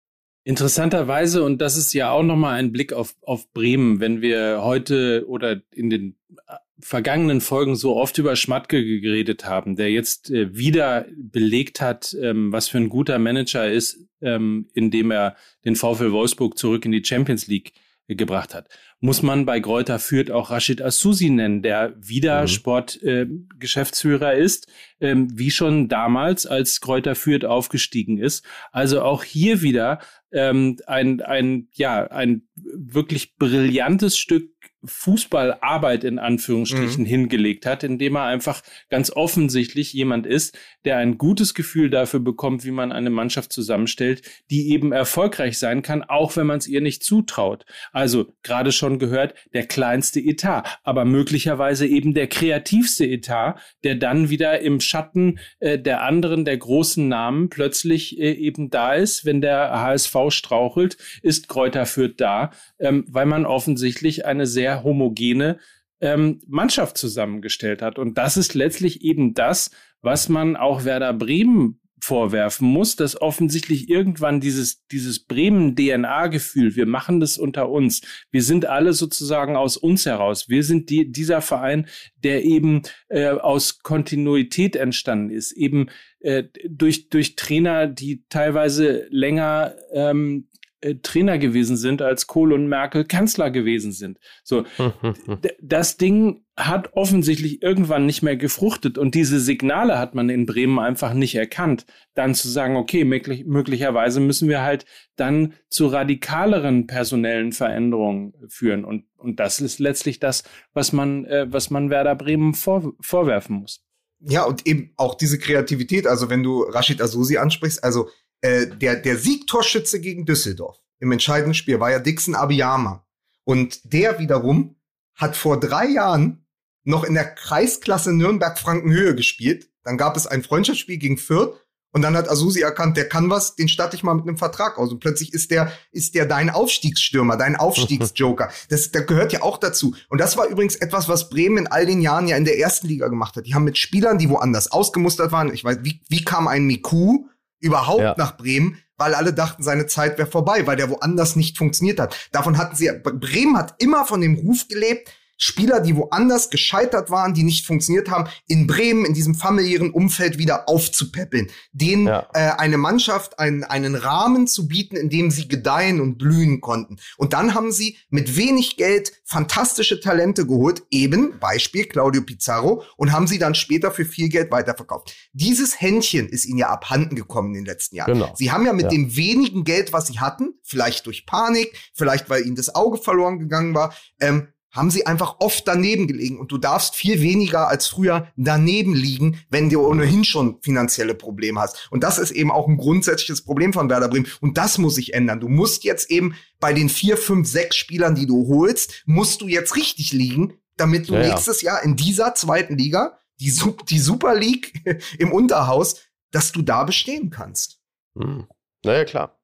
[0.44, 5.24] Interessanterweise, und das ist ja auch nochmal ein Blick auf, auf Bremen, wenn wir heute
[5.26, 10.56] oder in den äh, vergangenen Folgen so oft über Schmatke geredet haben, der jetzt äh,
[10.56, 15.74] wieder belegt hat, ähm, was für ein guter Manager er ist, ähm, indem er den
[15.74, 17.72] VfL Wolfsburg zurück in die Champions League
[18.06, 18.68] gebracht hat.
[19.00, 22.48] Muss man bei Gräuter Fürth auch Rashid Asusi nennen, der wieder mhm.
[22.48, 24.68] Sportgeschäftsführer äh, ist,
[25.00, 28.44] ähm, wie schon damals, als Gräuter Fürth aufgestiegen ist.
[28.72, 30.00] Also auch hier wieder
[30.32, 37.08] ähm, ein, ein, ja, ein wirklich brillantes Stück Fußballarbeit in Anführungsstrichen mhm.
[37.08, 42.64] hingelegt hat, indem er einfach ganz offensichtlich jemand ist, der ein gutes Gefühl dafür bekommt,
[42.64, 46.80] wie man eine Mannschaft zusammenstellt, die eben erfolgreich sein kann, auch wenn man es ihr
[46.80, 47.64] nicht zutraut.
[47.92, 54.30] Also gerade schon gehört, der kleinste Etat, aber möglicherweise eben der kreativste Etat, der dann
[54.30, 59.40] wieder im Schatten äh, der anderen, der großen Namen plötzlich äh, eben da ist, wenn
[59.40, 65.58] der HSV strauchelt, ist Kräuter führt da, ähm, weil man offensichtlich eine sehr homogene
[66.00, 67.98] ähm, Mannschaft zusammengestellt hat.
[67.98, 69.70] Und das ist letztlich eben das,
[70.02, 77.20] was man auch Werder Bremen vorwerfen muss, dass offensichtlich irgendwann dieses, dieses Bremen-DNA-Gefühl, wir machen
[77.20, 81.86] das unter uns, wir sind alle sozusagen aus uns heraus, wir sind die, dieser Verein,
[82.22, 85.88] der eben äh, aus Kontinuität entstanden ist, eben
[86.20, 90.48] äh, durch, durch Trainer, die teilweise länger ähm,
[90.80, 94.18] äh, Trainer gewesen sind, als Kohl und Merkel Kanzler gewesen sind.
[94.44, 94.64] So,
[95.62, 100.78] das Ding hat offensichtlich irgendwann nicht mehr gefruchtet und diese Signale hat man in Bremen
[100.78, 101.86] einfach nicht erkannt.
[102.14, 104.86] Dann zu sagen, okay, möglich, möglicherweise müssen wir halt
[105.16, 111.46] dann zu radikaleren personellen Veränderungen führen und und das ist letztlich das, was man äh,
[111.50, 113.82] was man Werder Bremen vor, vorwerfen muss.
[114.20, 118.08] Ja, und eben auch diese Kreativität, also wenn du Rashid Asusi ansprichst, also
[118.46, 123.04] äh, der, der Siegtorschütze gegen Düsseldorf im entscheidenden Spiel war ja Dixon Abiyama.
[123.44, 124.76] Und der wiederum
[125.14, 126.46] hat vor drei Jahren
[126.84, 129.68] noch in der Kreisklasse Nürnberg-Frankenhöhe gespielt.
[129.82, 131.54] Dann gab es ein Freundschaftsspiel gegen Fürth
[131.92, 134.78] und dann hat Asusi erkannt, der kann was, den starte ich mal mit einem Vertrag
[134.78, 134.92] aus.
[134.92, 138.50] Und plötzlich ist der, ist der dein Aufstiegsstürmer, dein Aufstiegsjoker.
[138.68, 139.94] Das, das gehört ja auch dazu.
[140.08, 142.86] Und das war übrigens etwas, was Bremen in all den Jahren ja in der ersten
[142.86, 143.46] Liga gemacht hat.
[143.46, 147.26] Die haben mit Spielern, die woanders ausgemustert waren, ich weiß, wie, wie kam ein Miku
[147.60, 148.14] überhaupt ja.
[148.16, 152.28] nach Bremen, weil alle dachten, seine Zeit wäre vorbei, weil der woanders nicht funktioniert hat.
[152.32, 157.34] Davon hatten sie, Bremen hat immer von dem Ruf gelebt, Spieler, die woanders gescheitert waren,
[157.34, 161.48] die nicht funktioniert haben, in Bremen, in diesem familiären Umfeld wieder aufzupäppeln.
[161.72, 162.26] Denen ja.
[162.32, 166.96] äh, eine Mannschaft einen, einen Rahmen zu bieten, in dem sie gedeihen und blühen konnten.
[167.16, 173.12] Und dann haben sie mit wenig Geld fantastische Talente geholt, eben Beispiel Claudio Pizarro, und
[173.12, 175.14] haben sie dann später für viel Geld weiterverkauft.
[175.32, 178.14] Dieses Händchen ist ihnen ja abhanden gekommen in den letzten Jahren.
[178.14, 178.34] Genau.
[178.36, 178.90] Sie haben ja mit ja.
[178.90, 183.38] dem wenigen Geld, was sie hatten, vielleicht durch Panik, vielleicht weil ihnen das Auge verloren
[183.38, 187.86] gegangen war, ähm, haben sie einfach oft daneben gelegen und du darfst viel weniger als
[187.86, 191.88] früher daneben liegen, wenn du ohnehin schon finanzielle Probleme hast.
[191.90, 195.14] Und das ist eben auch ein grundsätzliches Problem von Werder Bremen und das muss sich
[195.14, 195.40] ändern.
[195.40, 199.48] Du musst jetzt eben bei den vier, fünf, sechs Spielern, die du holst, musst du
[199.48, 203.52] jetzt richtig liegen, damit du ja, nächstes Jahr in dieser zweiten Liga, die,
[203.88, 204.72] die Super League
[205.18, 207.80] im Unterhaus, dass du da bestehen kannst.
[208.18, 208.46] Hm.
[208.84, 209.40] Naja, klar.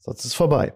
[0.00, 0.74] Sonst ist vorbei.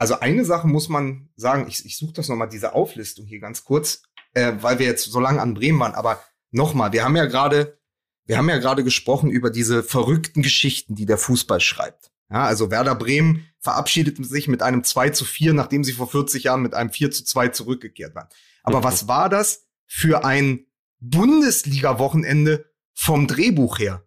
[0.00, 3.64] Also eine Sache muss man sagen, ich, ich suche das nochmal, diese Auflistung hier ganz
[3.64, 7.26] kurz, äh, weil wir jetzt so lange an Bremen waren, aber nochmal, wir haben ja
[7.26, 7.78] gerade,
[8.24, 12.10] wir haben ja gerade gesprochen über diese verrückten Geschichten, die der Fußball schreibt.
[12.30, 16.44] Ja, also Werder Bremen verabschiedet sich mit einem 2 zu 4, nachdem sie vor 40
[16.44, 18.28] Jahren mit einem 4 zu 2 zurückgekehrt waren.
[18.62, 18.84] Aber mhm.
[18.84, 20.64] was war das für ein
[21.00, 24.06] Bundesliga-Wochenende vom Drehbuch her?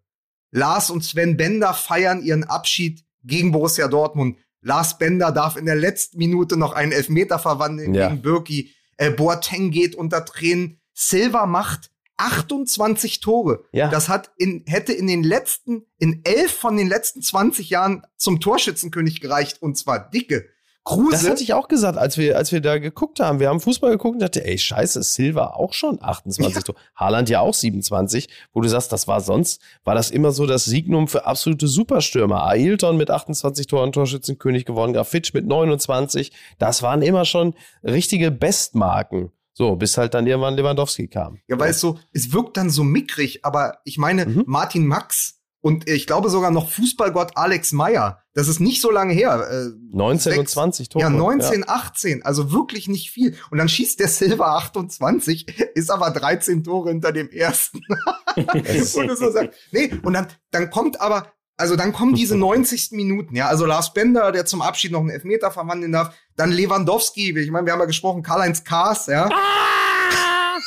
[0.50, 4.38] Lars und Sven Bender feiern ihren Abschied gegen Borussia Dortmund.
[4.64, 8.10] Lars Bender darf in der letzten Minute noch einen Elfmeter verwandeln ja.
[8.10, 8.72] gegen Birki.
[8.98, 10.80] Äh, Boateng geht unter Tränen.
[10.94, 13.66] Silva macht 28 Tore.
[13.72, 13.90] Ja.
[13.90, 18.40] Das hat in, hätte in den letzten, in elf von den letzten 20 Jahren zum
[18.40, 20.48] Torschützenkönig gereicht und zwar dicke.
[20.84, 21.12] Kruse.
[21.12, 23.40] Das hatte ich auch gesagt, als wir, als wir da geguckt haben.
[23.40, 26.62] Wir haben Fußball geguckt und dachte, ey, scheiße, Silva auch schon 28 ja.
[26.62, 26.78] Tore.
[26.96, 30.66] Haaland ja auch 27, wo du sagst, das war sonst, war das immer so das
[30.66, 32.46] Signum für absolute Superstürmer.
[32.46, 36.34] Ailton mit 28 Toren Torschützenkönig gewonnen, Grafitsch mit 29.
[36.60, 39.32] Das waren immer schon richtige Bestmarken.
[39.56, 41.38] So, bis halt dann irgendwann Lewandowski kam.
[41.48, 41.72] Ja, weil ja.
[41.72, 44.44] es so, es wirkt dann so mickrig, aber ich meine, mhm.
[44.48, 45.33] Martin Max
[45.64, 48.22] und ich glaube sogar noch Fußballgott Alex Meyer.
[48.34, 49.48] Das ist nicht so lange her.
[49.50, 51.04] Äh, 19 und 20 Tore.
[51.04, 51.68] Ja, 19, ja.
[51.70, 52.26] 18.
[52.26, 53.38] Also wirklich nicht viel.
[53.50, 57.80] Und dann schießt der Silva 28, ist aber 13 Tore hinter dem ersten.
[58.36, 62.90] und, so sagt, nee, und dann, dann kommt aber, also dann kommen diese 90.
[62.92, 63.48] Minuten, ja.
[63.48, 66.14] Also Lars Bender, der zum Abschied noch einen Elfmeter verwandeln darf.
[66.36, 69.30] Dann Lewandowski, ich meine, wir haben ja gesprochen, Karl-Heinz Kaas, ja.
[69.32, 70.60] Ah!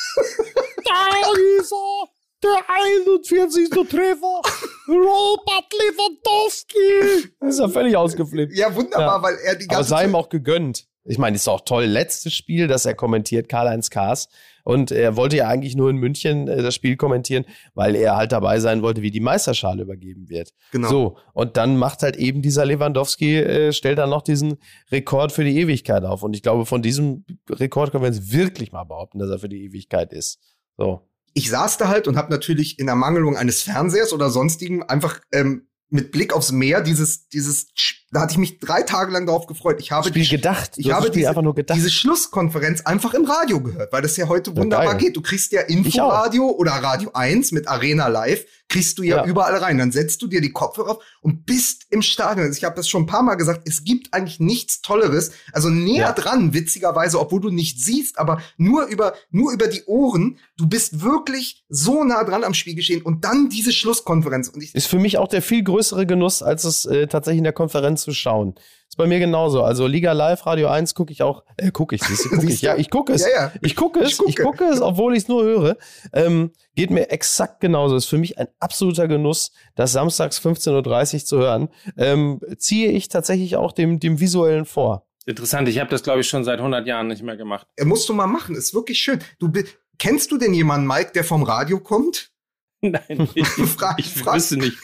[0.85, 2.16] da ist er!
[2.47, 2.63] Der
[3.05, 3.71] 41.
[3.71, 4.41] Treffer.
[4.89, 7.29] Robert Lewandowski.
[7.41, 8.53] Das ist ja völlig ausgeflippt.
[8.55, 9.23] Ja, wunderbar, ja.
[9.23, 10.87] weil er die ganze Aber sei ihm auch gegönnt.
[11.05, 14.29] Ich meine, ist auch toll, letztes Spiel, das er kommentiert, Karl-Heinz Kaas.
[14.65, 18.33] Und er wollte ja eigentlich nur in München äh, das Spiel kommentieren, weil er halt
[18.33, 20.51] dabei sein wollte, wie die Meisterschale übergeben wird.
[20.73, 20.89] Genau.
[20.89, 24.59] So, und dann macht halt eben dieser Lewandowski, äh, stellt dann noch diesen
[24.91, 26.25] Rekord für die Ewigkeit auf.
[26.25, 29.49] Und ich glaube, von diesem Rekord können wir jetzt wirklich mal behaupten, dass er für
[29.49, 30.41] die Ewigkeit ist.
[30.77, 31.03] So.
[31.37, 35.69] Ich saß da halt und habe natürlich in Ermangelung eines Fernsehers oder sonstigen einfach ähm,
[35.91, 37.69] mit Blick aufs Meer dieses dieses
[38.11, 39.77] da hatte ich mich drei Tage lang darauf gefreut.
[39.79, 40.73] Ich habe Spiel die, gedacht.
[40.77, 41.77] Ich habe diese, einfach nur gedacht.
[41.77, 45.15] diese Schlusskonferenz einfach im Radio gehört, weil das ja heute wunderbar ja, geht.
[45.17, 49.55] Du kriegst ja Inforadio oder Radio 1 mit Arena Live kriegst du ja, ja, überall
[49.57, 49.79] rein.
[49.79, 52.51] Dann setzt du dir die Kopfhörer auf und bist im Stadion.
[52.53, 55.33] Ich habe das schon ein paar Mal gesagt, es gibt eigentlich nichts Tolleres.
[55.53, 56.13] Also näher ja.
[56.13, 60.39] dran, witzigerweise, obwohl du nicht siehst, aber nur über, nur über die Ohren.
[60.57, 64.49] Du bist wirklich so nah dran am Spielgeschehen und dann diese Schlusskonferenz.
[64.49, 67.45] Und ich ist für mich auch der viel größere Genuss, als es äh, tatsächlich in
[67.45, 68.55] der Konferenz zu schauen.
[68.89, 69.63] Ist bei mir genauso.
[69.63, 72.63] Also Liga Live, Radio 1 gucke ich auch, äh, gucke ich, siehst du, guck ich.
[72.63, 73.23] Ja, ich gucke es.
[73.23, 73.53] Ja, ja.
[73.61, 75.77] Ich gucke es, ich gucke, ich gucke es, obwohl ich es nur höre.
[76.13, 77.97] Ähm, geht mir exakt genauso.
[77.97, 81.69] Ist für mich ein absoluter Genuss, das samstags 15.30 Uhr zu hören.
[81.97, 85.07] Ähm, ziehe ich tatsächlich auch dem, dem Visuellen vor.
[85.27, 87.67] Interessant, ich habe das, glaube ich, schon seit 100 Jahren nicht mehr gemacht.
[87.83, 89.19] Musst du mal machen, ist wirklich schön.
[89.41, 89.51] Du
[89.99, 92.31] kennst du denn jemanden, Mike, der vom Radio kommt?
[92.81, 93.47] Nein, ich,
[93.77, 94.37] frag, ich frag.
[94.37, 94.79] wüsste nicht.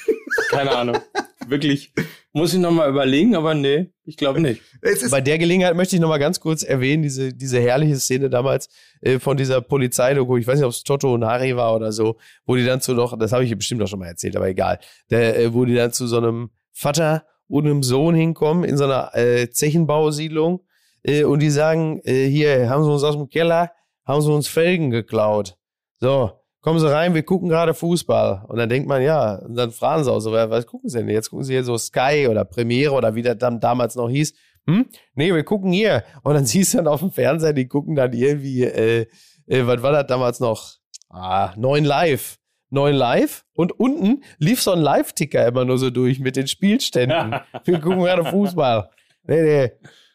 [0.48, 0.98] Keine Ahnung.
[1.46, 1.92] Wirklich.
[2.34, 4.62] Muss ich nochmal überlegen, aber nee, ich glaube nicht.
[5.10, 8.70] Bei der Gelegenheit möchte ich nochmal ganz kurz erwähnen, diese, diese herrliche Szene damals
[9.02, 12.16] äh, von dieser Polizeidoku, ich weiß nicht, ob es Toto Nari war oder so,
[12.46, 14.78] wo die dann zu noch, das habe ich bestimmt auch schon mal erzählt, aber egal,
[15.10, 18.84] der, äh, wo die dann zu so einem Vater und einem Sohn hinkommen in so
[18.84, 20.64] einer äh, Zechenbausiedlung
[21.02, 23.72] äh, und die sagen, äh, hier, haben sie uns aus dem Keller,
[24.06, 25.58] haben sie uns Felgen geklaut.
[26.00, 28.44] So, kommen Sie rein, wir gucken gerade Fußball.
[28.48, 31.08] Und dann denkt man, ja, und dann fragen sie auch so, was gucken Sie denn?
[31.08, 34.32] Jetzt gucken Sie hier so Sky oder Premiere oder wie das dann damals noch hieß.
[34.66, 34.86] Hm?
[35.14, 36.04] Nee, wir gucken hier.
[36.22, 39.06] Und dann siehst du dann auf dem Fernseher, die gucken dann irgendwie, äh,
[39.46, 40.76] äh, was war das damals noch?
[41.10, 42.38] Ah, neun live.
[42.70, 47.34] Neun live und unten lief so ein Live-Ticker immer nur so durch mit den Spielständen.
[47.64, 48.88] wir gucken gerade Fußball.
[49.24, 49.72] Nee, nee,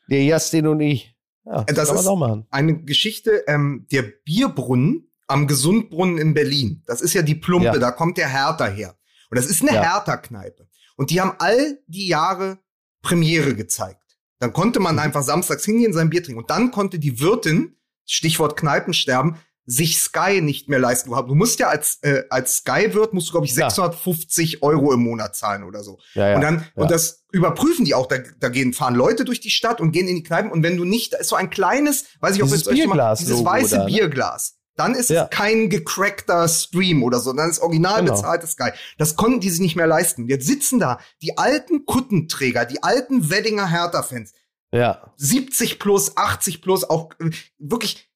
[0.10, 1.16] der Justin und ich.
[1.46, 2.48] Ja, das, das ist auch machen.
[2.50, 6.84] eine Geschichte, ähm, der Bierbrunnen am Gesundbrunnen in Berlin.
[6.86, 7.78] Das ist ja die Plumpe, ja.
[7.78, 8.96] da kommt der Hertha her.
[9.30, 9.84] Und das ist eine ja.
[9.84, 10.68] Hertha-Kneipe.
[10.96, 12.60] Und die haben all die Jahre
[13.02, 14.04] Premiere gezeigt.
[14.40, 16.42] Dann konnte man einfach samstags hingehen, sein Bier trinken.
[16.42, 21.10] Und dann konnte die Wirtin, Stichwort Kneipensterben, sich Sky nicht mehr leisten.
[21.10, 24.62] Du musst ja als, äh, als Sky-Wirt, musst du, glaube ich, 650 ja.
[24.62, 26.00] Euro im Monat zahlen oder so.
[26.13, 28.06] Ja, ja, und dann, und das überprüfen die auch.
[28.08, 30.52] Da, da gehen, fahren Leute durch die Stadt und gehen in die Kneipen.
[30.52, 32.88] Und wenn du nicht, da ist so ein kleines, weiß ich, ob dieses es euch
[32.88, 33.86] mal, dieses weiße ne?
[33.86, 34.57] Bierglas.
[34.78, 35.24] Dann ist ja.
[35.24, 38.13] es kein gecrackter Stream oder so, dann ist original genau.
[38.13, 38.70] bezahltes Sky.
[38.98, 40.28] Das konnten die sich nicht mehr leisten.
[40.28, 44.34] Jetzt sitzen da die alten Kuttenträger, die alten Weddinger Hertha-Fans.
[44.72, 45.13] Ja.
[45.18, 48.10] 70 plus, 80 plus, auch äh, wirklich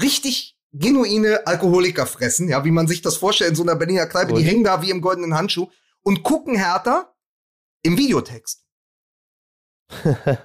[0.00, 4.34] richtig genuine Alkoholiker fressen, ja, wie man sich das vorstellt in so einer Berliner Kneipe.
[4.34, 5.68] Die hängen da wie im goldenen Handschuh
[6.02, 7.12] und gucken Hertha
[7.82, 8.64] im Videotext.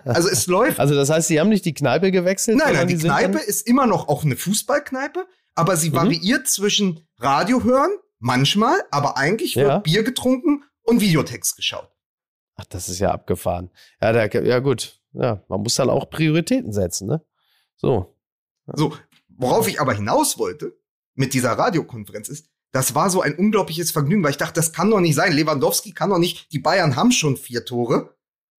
[0.03, 0.79] Also es läuft.
[0.79, 2.57] Also das heißt, sie haben nicht die Kneipe gewechselt?
[2.57, 5.95] Nein, nein, die, die Kneipe ist immer noch auch eine Fußballkneipe, aber sie mhm.
[5.95, 9.79] variiert zwischen Radio hören, manchmal, aber eigentlich wird ja.
[9.79, 11.89] Bier getrunken und Videotext geschaut.
[12.55, 13.69] Ach, das ist ja abgefahren.
[14.01, 15.01] Ja, da, ja gut.
[15.13, 17.25] Ja, man muss dann auch Prioritäten setzen, ne?
[17.75, 18.17] So.
[18.73, 18.95] So,
[19.29, 20.77] worauf ich aber hinaus wollte
[21.13, 24.89] mit dieser Radiokonferenz ist, das war so ein unglaubliches Vergnügen, weil ich dachte, das kann
[24.89, 25.31] doch nicht sein.
[25.31, 28.14] Lewandowski kann doch nicht, die Bayern haben schon vier Tore.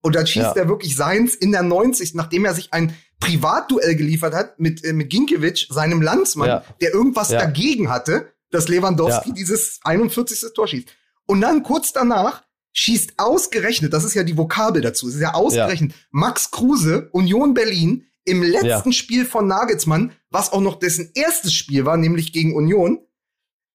[0.06, 0.62] Und dann schießt ja.
[0.62, 2.14] er wirklich seins in der 90.
[2.14, 6.64] nachdem er sich ein Privatduell geliefert hat mit, äh, mit Ginkiewicz, seinem Landsmann, ja.
[6.80, 7.40] der irgendwas ja.
[7.40, 10.52] dagegen hatte, dass Lewandowski dieses 41.
[10.54, 10.86] Tor schießt.
[11.26, 15.34] Und dann kurz danach schießt ausgerechnet, das ist ja die Vokabel dazu, es ist ja
[15.34, 21.52] ausgerechnet, Max Kruse, Union Berlin, im letzten Spiel von Nagelsmann, was auch noch dessen erstes
[21.52, 23.00] Spiel war, nämlich gegen Union,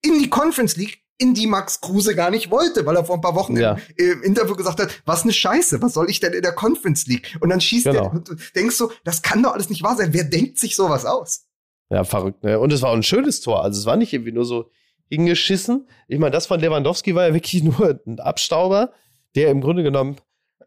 [0.01, 3.21] in die Conference League in die Max Kruse gar nicht wollte, weil er vor ein
[3.21, 3.77] paar Wochen ja.
[3.95, 7.05] im, im, Interview gesagt hat, was eine Scheiße, was soll ich denn in der Conference
[7.05, 7.37] League?
[7.41, 8.05] Und dann schießt genau.
[8.05, 10.13] er und du denkst so, das kann doch alles nicht wahr sein.
[10.13, 11.45] Wer denkt sich sowas aus?
[11.91, 12.43] Ja, verrückt.
[12.43, 12.57] Ne?
[12.57, 13.63] Und es war auch ein schönes Tor.
[13.63, 14.71] Also es war nicht irgendwie nur so
[15.09, 15.87] hingeschissen.
[16.07, 18.91] Ich meine, das von Lewandowski war ja wirklich nur ein Abstauber,
[19.35, 20.15] der im Grunde genommen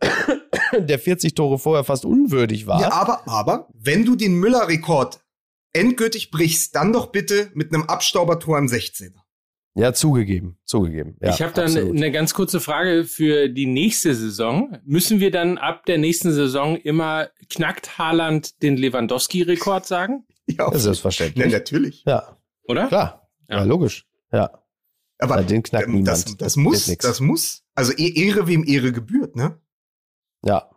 [0.78, 2.80] der 40 Tore vorher fast unwürdig war.
[2.80, 5.18] Ja, aber, aber, wenn du den Müller-Rekord
[5.72, 9.23] endgültig brichst, dann doch bitte mit einem Abstaubertor im 16er.
[9.76, 11.16] Ja, zugegeben, zugegeben.
[11.20, 11.96] Ja, ich habe dann absolut.
[11.96, 14.78] eine ganz kurze Frage für die nächste Saison.
[14.84, 20.24] Müssen wir dann ab der nächsten Saison immer knackt Haaland den Lewandowski-Rekord sagen?
[20.46, 21.46] Ja, das ist selbstverständlich.
[21.46, 22.04] Ja, natürlich.
[22.04, 22.36] Ja.
[22.68, 22.88] Oder?
[22.88, 23.30] Klar.
[23.48, 24.06] Ja, ja logisch.
[24.30, 24.50] Ja.
[25.18, 26.08] Aber den knackt ähm, niemand.
[26.08, 27.62] Das, das muss, das muss.
[27.74, 29.58] Also e-, Ehre wem Ehre gebührt, ne?
[30.44, 30.68] Ja.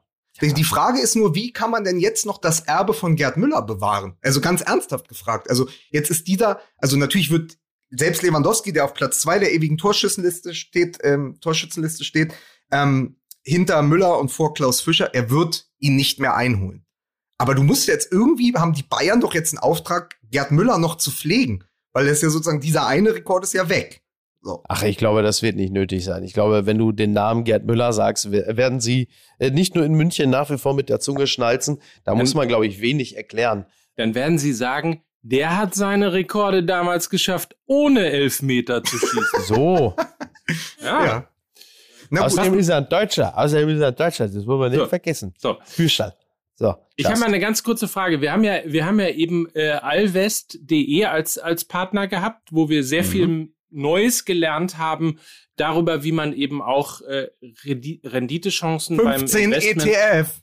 [0.41, 3.36] Die, die Frage ist nur, wie kann man denn jetzt noch das Erbe von Gerd
[3.36, 4.15] Müller bewahren?
[4.22, 5.49] Also ganz ernsthaft gefragt.
[5.49, 7.57] Also jetzt ist dieser, also natürlich wird
[7.89, 12.33] selbst Lewandowski, der auf Platz zwei der ewigen Torschützenliste steht, ähm, Torschützenliste steht,
[12.71, 16.85] ähm, hinter Müller und vor Klaus Fischer, er wird ihn nicht mehr einholen.
[17.38, 20.97] Aber du musst jetzt irgendwie, haben die Bayern doch jetzt einen Auftrag, Gerd Müller noch
[20.97, 21.63] zu pflegen,
[21.93, 24.01] weil das ja sozusagen, dieser eine Rekord ist ja weg.
[24.41, 24.63] So.
[24.67, 26.23] Ach, ich glaube, das wird nicht nötig sein.
[26.23, 29.07] Ich glaube, wenn du den Namen Gerd Müller sagst, werden sie
[29.39, 31.81] äh, nicht nur in München nach wie vor mit der Zunge schnalzen.
[32.03, 33.65] Da muss man, glaube ich, wenig erklären.
[33.95, 39.43] Dann werden sie sagen, der hat seine Rekorde damals geschafft, ohne Elfmeter zu schießen.
[39.45, 39.95] So.
[40.82, 41.05] ja.
[41.05, 41.28] ja.
[42.09, 43.38] Na, Außerdem ist er ein Deutscher.
[43.38, 44.28] Außerdem ist er ein Deutscher.
[44.28, 44.86] Das wollen wir nicht so.
[44.86, 45.34] vergessen.
[45.38, 45.57] So.
[45.65, 46.15] Füßball.
[46.59, 48.19] So, ich habe mal eine ganz kurze Frage.
[48.19, 52.84] Wir haben ja, wir haben ja eben äh, allwest.de als als Partner gehabt, wo wir
[52.84, 53.07] sehr mhm.
[53.07, 55.19] viel Neues gelernt haben
[55.55, 57.28] darüber, wie man eben auch äh,
[58.03, 60.41] Renditechancen 15 beim Investment ETF.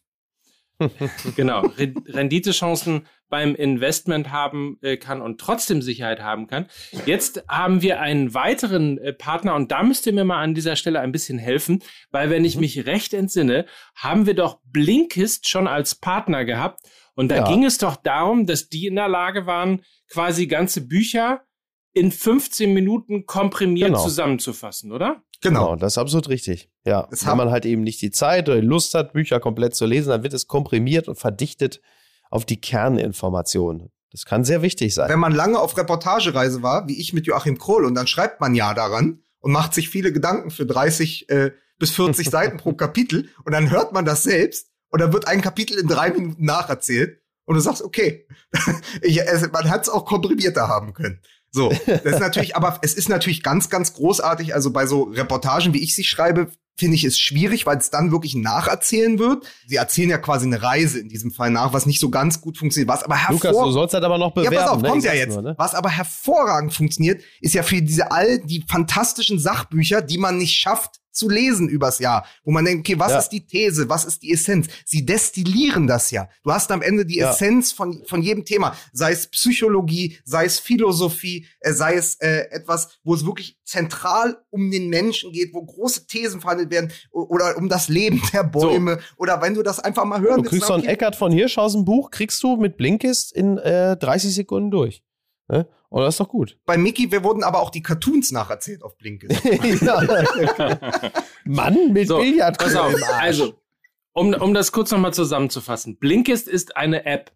[1.36, 1.62] genau,
[2.08, 6.66] Renditechancen beim Investment haben äh, kann und trotzdem Sicherheit haben kann.
[7.06, 10.76] Jetzt haben wir einen weiteren äh, Partner und da müsst ihr mir mal an dieser
[10.76, 12.62] Stelle ein bisschen helfen, weil wenn ich mhm.
[12.62, 13.66] mich recht entsinne,
[13.96, 16.80] haben wir doch Blinkist schon als Partner gehabt
[17.14, 17.48] und da ja.
[17.48, 21.42] ging es doch darum, dass die in der Lage waren, quasi ganze Bücher
[21.94, 24.02] in 15 Minuten komprimiert genau.
[24.02, 25.22] zusammenzufassen, oder?
[25.40, 25.66] Genau.
[25.66, 25.76] genau.
[25.76, 26.68] das ist absolut richtig.
[26.84, 29.74] Ja, das wenn man halt eben nicht die Zeit oder die Lust hat, Bücher komplett
[29.74, 31.80] zu lesen, dann wird es komprimiert und verdichtet
[32.30, 33.90] auf die Kerninformationen.
[34.10, 35.08] Das kann sehr wichtig sein.
[35.08, 38.54] Wenn man lange auf Reportagereise war, wie ich mit Joachim Kroll, und dann schreibt man
[38.54, 43.28] ja daran und macht sich viele Gedanken für 30 äh, bis 40 Seiten pro Kapitel
[43.44, 47.20] und dann hört man das selbst und dann wird ein Kapitel in drei Minuten nacherzählt
[47.44, 48.26] und du sagst, okay,
[49.52, 51.20] man hat es auch komprimierter haben können.
[51.54, 54.54] So, das ist natürlich, aber es ist natürlich ganz, ganz großartig.
[54.54, 58.10] Also bei so Reportagen, wie ich sie schreibe, finde ich es schwierig, weil es dann
[58.10, 59.46] wirklich nacherzählen wird.
[59.68, 62.58] Sie erzählen ja quasi eine Reise in diesem Fall nach, was nicht so ganz gut
[62.58, 62.88] funktioniert.
[62.88, 64.52] Was aber hervor Lukas, du sollst halt aber noch bewerben.
[64.52, 64.88] Ja, pass auf, ne?
[64.88, 65.34] kommt ja jetzt.
[65.34, 65.54] Nur, ne?
[65.56, 70.58] Was aber hervorragend funktioniert, ist ja für diese all die fantastischen Sachbücher, die man nicht
[70.58, 73.18] schafft, zu lesen übers Jahr, wo man denkt, okay, was ja.
[73.18, 74.66] ist die These, was ist die Essenz?
[74.84, 76.28] Sie destillieren das ja.
[76.42, 77.30] Du hast am Ende die ja.
[77.30, 82.50] Essenz von, von jedem Thema, sei es Psychologie, sei es Philosophie, äh, sei es äh,
[82.50, 87.56] etwas, wo es wirklich zentral um den Menschen geht, wo große Thesen verhandelt werden oder
[87.56, 89.22] um das Leben der Bäume so.
[89.22, 92.10] oder wenn du das einfach mal hören Du kriegst so ein Eckart von Hirschhausen Buch,
[92.10, 95.02] kriegst du mit Blinkist in äh, 30 Sekunden durch.
[95.48, 95.68] Ne?
[95.88, 96.58] Und das ist doch gut.
[96.64, 99.42] Bei Mickey, wir wurden aber auch die Cartoons nacherzählt auf Blinkist.
[101.44, 102.58] Mann, mit so, Billard.
[102.58, 103.54] Pass auf, also,
[104.12, 105.98] um, um das kurz nochmal zusammenzufassen.
[105.98, 107.32] Blinkist ist eine App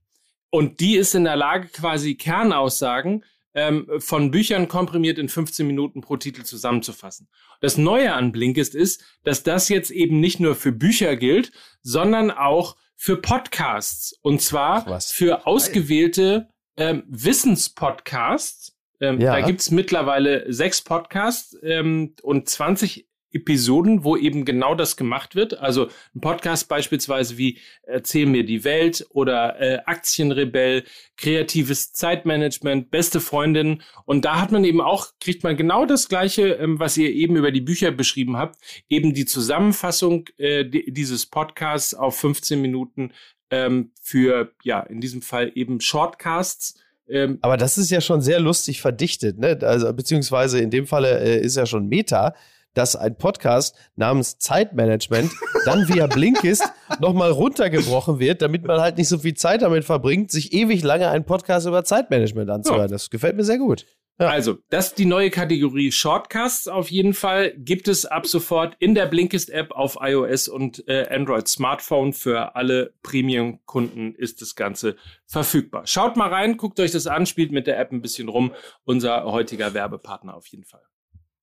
[0.50, 6.00] und die ist in der Lage, quasi Kernaussagen ähm, von Büchern komprimiert in 15 Minuten
[6.00, 7.28] pro Titel zusammenzufassen.
[7.60, 11.52] Das Neue an Blinkist ist, dass das jetzt eben nicht nur für Bücher gilt,
[11.82, 14.18] sondern auch für Podcasts.
[14.22, 16.48] Und zwar für ausgewählte
[16.78, 18.76] ähm, Wissenspodcasts.
[19.00, 19.32] Ähm, ja.
[19.32, 25.58] Da gibt's mittlerweile sechs Podcasts ähm, und 20 Episoden, wo eben genau das gemacht wird.
[25.58, 30.84] Also ein Podcast beispielsweise wie Erzähl mir die Welt oder äh, Aktienrebell,
[31.16, 33.82] kreatives Zeitmanagement, beste Freundin.
[34.04, 37.36] Und da hat man eben auch, kriegt man genau das Gleiche, ähm, was ihr eben
[37.36, 38.58] über die Bücher beschrieben habt,
[38.88, 43.12] eben die Zusammenfassung äh, dieses Podcasts auf 15 Minuten
[43.50, 46.78] ähm, für, ja, in diesem Fall eben Shortcasts.
[47.08, 49.58] Ähm, Aber das ist ja schon sehr lustig verdichtet, ne?
[49.62, 52.34] Also, beziehungsweise in dem Falle äh, ist ja schon Meta,
[52.78, 55.32] dass ein Podcast namens Zeitmanagement
[55.64, 56.62] dann via Blinkist
[57.00, 61.08] nochmal runtergebrochen wird, damit man halt nicht so viel Zeit damit verbringt, sich ewig lange
[61.08, 62.82] einen Podcast über Zeitmanagement anzuhören.
[62.82, 62.88] Ja.
[62.88, 63.84] Das gefällt mir sehr gut.
[64.20, 64.28] Ja.
[64.28, 67.52] Also, das ist die neue Kategorie Shortcasts auf jeden Fall.
[67.56, 72.12] Gibt es ab sofort in der Blinkist-App auf iOS und äh, Android Smartphone.
[72.12, 75.86] Für alle Premium-Kunden ist das Ganze verfügbar.
[75.86, 78.52] Schaut mal rein, guckt euch das an, spielt mit der App ein bisschen rum.
[78.84, 80.82] Unser heutiger Werbepartner auf jeden Fall.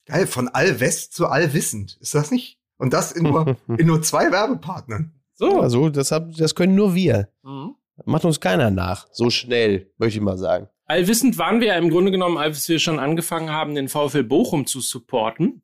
[0.05, 1.97] Geil, von allwest zu allwissend.
[1.99, 2.59] Ist das nicht?
[2.77, 5.13] Und das in nur, in nur zwei Werbepartnern.
[5.33, 5.59] So.
[5.59, 7.29] Also, das, hab, das können nur wir.
[7.43, 7.75] Mhm.
[8.05, 9.07] Macht uns keiner nach.
[9.11, 10.67] So schnell, möchte ich mal sagen.
[10.85, 14.67] Allwissend waren wir ja im Grunde genommen, als wir schon angefangen haben, den VfL Bochum
[14.67, 15.63] zu supporten.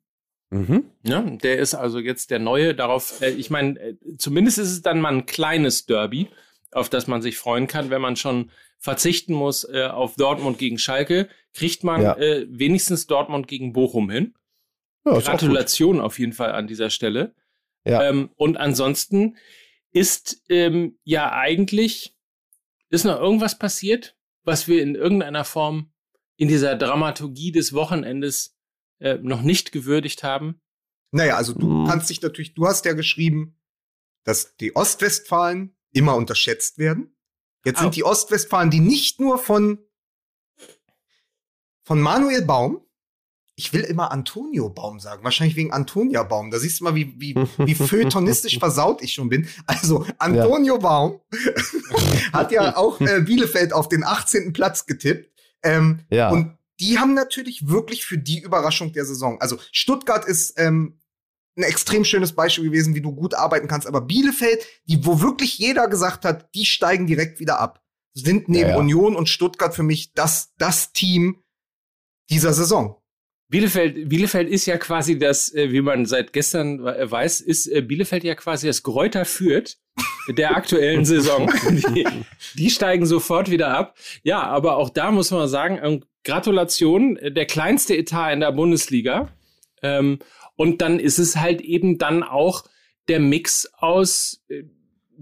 [0.50, 0.84] Mhm.
[1.02, 4.82] Ja, der ist also jetzt der neue darauf, äh, ich meine, äh, zumindest ist es
[4.82, 6.28] dann mal ein kleines Derby,
[6.72, 10.76] auf das man sich freuen kann, wenn man schon verzichten muss äh, auf Dortmund gegen
[10.76, 12.16] Schalke, kriegt man ja.
[12.16, 14.34] äh, wenigstens Dortmund gegen Bochum hin.
[15.04, 17.34] Ja, Gratulation auf jeden Fall an dieser Stelle.
[17.84, 18.02] Ja.
[18.08, 19.36] Ähm, und ansonsten
[19.90, 22.16] ist ähm, ja eigentlich,
[22.88, 24.16] ist noch irgendwas passiert?
[24.44, 25.92] was wir in irgendeiner Form
[26.36, 28.56] in dieser Dramaturgie des Wochenendes
[28.98, 30.60] äh, noch nicht gewürdigt haben?
[31.10, 31.86] Naja, also du hm.
[31.86, 33.58] kannst dich natürlich, du hast ja geschrieben,
[34.24, 37.16] dass die Ostwestfalen immer unterschätzt werden.
[37.64, 39.78] Jetzt sind die Ostwestfalen, die nicht nur von,
[41.84, 42.80] von Manuel Baum,
[43.54, 46.50] ich will immer Antonio Baum sagen, wahrscheinlich wegen Antonia Baum.
[46.50, 49.46] Da siehst du mal, wie, wie, wie feuilletonistisch versaut ich schon bin.
[49.66, 50.80] Also, Antonio ja.
[50.80, 51.20] Baum
[52.32, 54.52] hat ja auch äh, Bielefeld auf den 18.
[54.52, 55.30] Platz getippt.
[55.62, 56.30] Ähm, ja.
[56.30, 59.40] Und die haben natürlich wirklich für die Überraschung der Saison.
[59.40, 60.98] Also, Stuttgart ist ähm,
[61.56, 63.86] ein extrem schönes Beispiel gewesen, wie du gut arbeiten kannst.
[63.86, 67.82] Aber Bielefeld, die, wo wirklich jeder gesagt hat, die steigen direkt wieder ab,
[68.14, 68.78] sind neben ja, ja.
[68.78, 71.41] Union und Stuttgart für mich das, das Team
[72.30, 72.96] dieser Saison.
[73.48, 77.82] Bielefeld, Bielefeld ist ja quasi das, äh, wie man seit gestern äh, weiß, ist äh,
[77.82, 79.76] Bielefeld ja quasi das Gräuter führt
[80.28, 81.52] der aktuellen Saison.
[81.94, 82.06] Die,
[82.54, 83.94] die, steigen sofort wieder ab.
[84.22, 89.28] Ja, aber auch da muss man sagen, ähm, Gratulation, der kleinste Etat in der Bundesliga.
[89.82, 90.20] Ähm,
[90.56, 92.64] und dann ist es halt eben dann auch
[93.08, 94.42] der Mix aus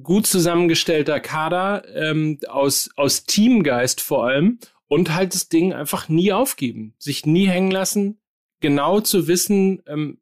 [0.02, 4.58] gut zusammengestellter Kader, ähm, aus, aus Teamgeist vor allem
[4.90, 8.18] und halt das Ding einfach nie aufgeben, sich nie hängen lassen,
[8.58, 10.18] genau zu wissen, ähm,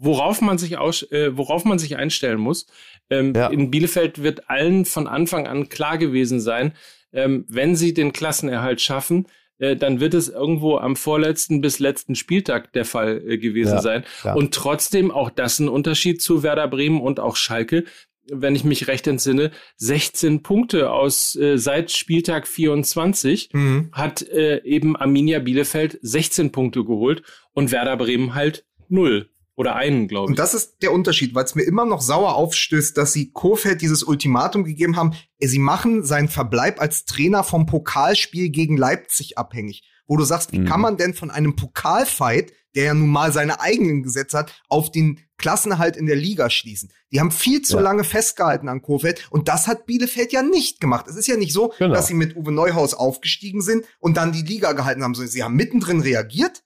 [0.00, 2.66] worauf man sich aus, äh, worauf man sich einstellen muss.
[3.08, 3.46] Ähm, ja.
[3.46, 6.72] In Bielefeld wird allen von Anfang an klar gewesen sein,
[7.12, 9.28] ähm, wenn sie den Klassenerhalt schaffen,
[9.58, 13.80] äh, dann wird es irgendwo am vorletzten bis letzten Spieltag der Fall äh, gewesen ja,
[13.80, 14.04] sein.
[14.24, 14.34] Ja.
[14.34, 17.84] Und trotzdem auch das ein Unterschied zu Werder Bremen und auch Schalke
[18.30, 23.90] wenn ich mich recht entsinne, 16 Punkte aus äh, seit Spieltag 24 mhm.
[23.92, 27.22] hat äh, eben Arminia Bielefeld 16 Punkte geholt
[27.52, 30.30] und Werder Bremen halt null oder einen, glaube ich.
[30.30, 33.82] Und das ist der Unterschied, weil es mir immer noch sauer aufstößt, dass sie Kofeld
[33.82, 35.12] dieses Ultimatum gegeben haben.
[35.38, 39.84] Sie machen seinen Verbleib als Trainer vom Pokalspiel gegen Leipzig abhängig.
[40.06, 40.66] Wo du sagst, wie mhm.
[40.66, 44.90] kann man denn von einem Pokalfight, der ja nun mal seine eigenen Gesetze hat, auf
[44.90, 46.92] den Klassenerhalt in der Liga schließen.
[47.12, 47.82] Die haben viel zu ja.
[47.82, 51.06] lange festgehalten an Kofeld und das hat Bielefeld ja nicht gemacht.
[51.08, 51.94] Es ist ja nicht so, genau.
[51.94, 55.42] dass sie mit Uwe Neuhaus aufgestiegen sind und dann die Liga gehalten haben, sondern sie
[55.42, 56.64] haben mittendrin reagiert,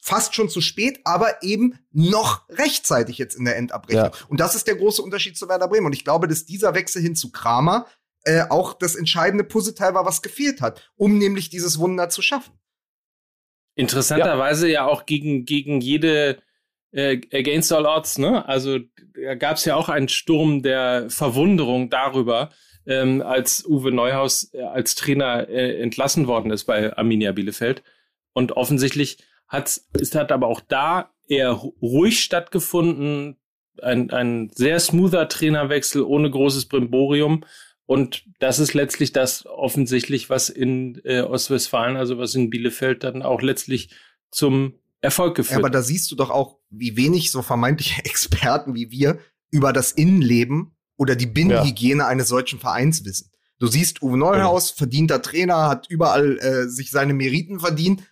[0.00, 4.12] fast schon zu spät, aber eben noch rechtzeitig jetzt in der Endabrechnung.
[4.12, 4.26] Ja.
[4.28, 5.86] Und das ist der große Unterschied zu Werder Bremen.
[5.86, 7.86] Und ich glaube, dass dieser Wechsel hin zu Kramer
[8.24, 12.52] äh, auch das entscheidende Puzzleteil war, was gefehlt hat, um nämlich dieses Wunder zu schaffen.
[13.78, 16.38] Interessanterweise ja, ja auch gegen, gegen jede
[16.90, 18.46] äh, Against All Odds, ne?
[18.48, 18.80] Also
[19.14, 22.50] da gab es ja auch einen Sturm der Verwunderung darüber,
[22.86, 27.84] ähm, als Uwe Neuhaus äh, als Trainer äh, entlassen worden ist bei Arminia Bielefeld.
[28.32, 33.36] Und offensichtlich hat es hat aber auch da eher ruhig stattgefunden.
[33.80, 37.44] Ein, ein sehr smoother Trainerwechsel ohne großes Brimborium.
[37.88, 43.22] Und das ist letztlich das offensichtlich, was in äh, Ostwestfalen, also was in Bielefeld dann
[43.22, 43.88] auch letztlich
[44.30, 45.52] zum Erfolg geführt.
[45.52, 49.18] Ja, aber da siehst du doch auch, wie wenig so vermeintliche Experten wie wir
[49.50, 52.08] über das Innenleben oder die Binnenhygiene ja.
[52.08, 53.30] eines solchen Vereins wissen.
[53.58, 54.76] Du siehst, Uwe Neuhaus, ja.
[54.76, 58.02] verdienter Trainer, hat überall äh, sich seine Meriten verdient.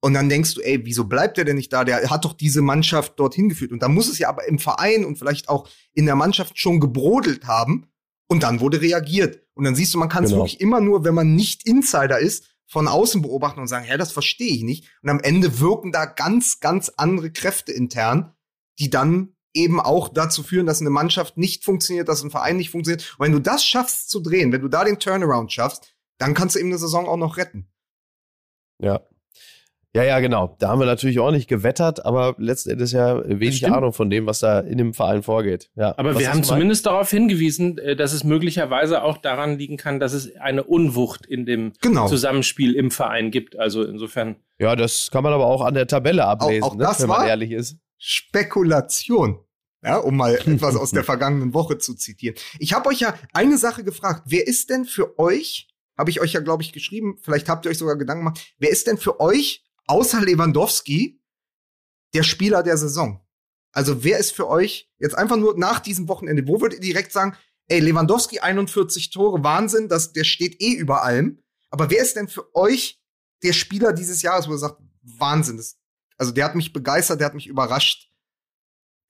[0.00, 1.84] Und dann denkst du, ey, wieso bleibt er denn nicht da?
[1.84, 3.70] Der hat doch diese Mannschaft dorthin geführt.
[3.70, 6.80] Und da muss es ja aber im Verein und vielleicht auch in der Mannschaft schon
[6.80, 7.86] gebrodelt haben.
[8.34, 9.46] Und dann wurde reagiert.
[9.54, 10.42] Und dann siehst du, man kann es genau.
[10.42, 14.10] wirklich immer nur, wenn man nicht Insider ist, von außen beobachten und sagen, ja, das
[14.10, 14.90] verstehe ich nicht.
[15.04, 18.34] Und am Ende wirken da ganz, ganz andere Kräfte intern,
[18.80, 22.70] die dann eben auch dazu führen, dass eine Mannschaft nicht funktioniert, dass ein Verein nicht
[22.70, 23.14] funktioniert.
[23.18, 26.56] Und wenn du das schaffst zu drehen, wenn du da den Turnaround schaffst, dann kannst
[26.56, 27.70] du eben eine Saison auch noch retten.
[28.82, 29.00] Ja,
[29.94, 30.56] ja, ja, genau.
[30.58, 34.26] Da haben wir natürlich auch nicht gewettert, aber letzten Endes ja wenig Ahnung von dem,
[34.26, 35.70] was da in dem Verein vorgeht.
[35.76, 35.94] Ja.
[35.96, 40.12] Aber wir haben zumindest darauf hingewiesen, äh, dass es möglicherweise auch daran liegen kann, dass
[40.12, 42.08] es eine Unwucht in dem genau.
[42.08, 43.56] Zusammenspiel im Verein gibt.
[43.56, 44.34] Also insofern.
[44.58, 47.28] Ja, das kann man aber auch an der Tabelle ablesen, auch, auch ne, wenn man
[47.28, 47.78] ehrlich ist.
[47.96, 49.38] Spekulation.
[49.84, 52.36] Ja, um mal etwas aus der vergangenen Woche zu zitieren.
[52.58, 54.22] Ich habe euch ja eine Sache gefragt.
[54.26, 57.70] Wer ist denn für euch, habe ich euch ja, glaube ich, geschrieben, vielleicht habt ihr
[57.70, 61.20] euch sogar Gedanken gemacht, wer ist denn für euch außer Lewandowski
[62.14, 63.20] der Spieler der Saison?
[63.72, 67.12] Also wer ist für euch jetzt einfach nur nach diesem Wochenende, wo würdet ihr direkt
[67.12, 71.42] sagen, ey, Lewandowski 41 Tore, Wahnsinn, das, der steht eh über allem.
[71.70, 73.02] Aber wer ist denn für euch
[73.42, 75.76] der Spieler dieses Jahres, wo ihr sagt, Wahnsinn, das,
[76.16, 78.12] also der hat mich begeistert, der hat mich überrascht,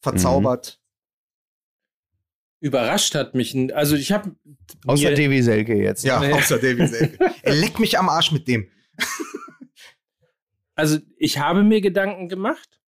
[0.01, 0.81] verzaubert.
[2.61, 2.66] Mhm.
[2.66, 4.35] Überrascht hat mich, also ich habe
[4.87, 6.05] außer Davy Selke jetzt.
[6.05, 7.18] Ja, außer Davy Selke.
[7.43, 8.66] er leckt mich am Arsch mit dem
[10.75, 12.81] also ich habe mir Gedanken gemacht.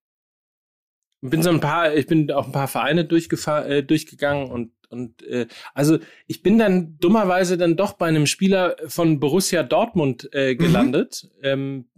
[1.22, 5.46] Bin so ein paar, ich bin auch ein paar Vereine äh, durchgegangen und und äh,
[5.74, 10.58] also ich bin dann dummerweise dann doch bei einem Spieler von Borussia Dortmund äh, mhm.
[10.58, 11.28] gelandet.
[11.38, 11.42] Mhm.
[11.42, 11.88] Ähm,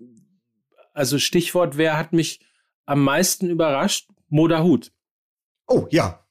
[0.95, 2.41] also Stichwort, wer hat mich
[2.86, 4.09] am meisten überrascht?
[4.28, 4.93] Moda Hut.
[5.66, 6.24] Oh ja.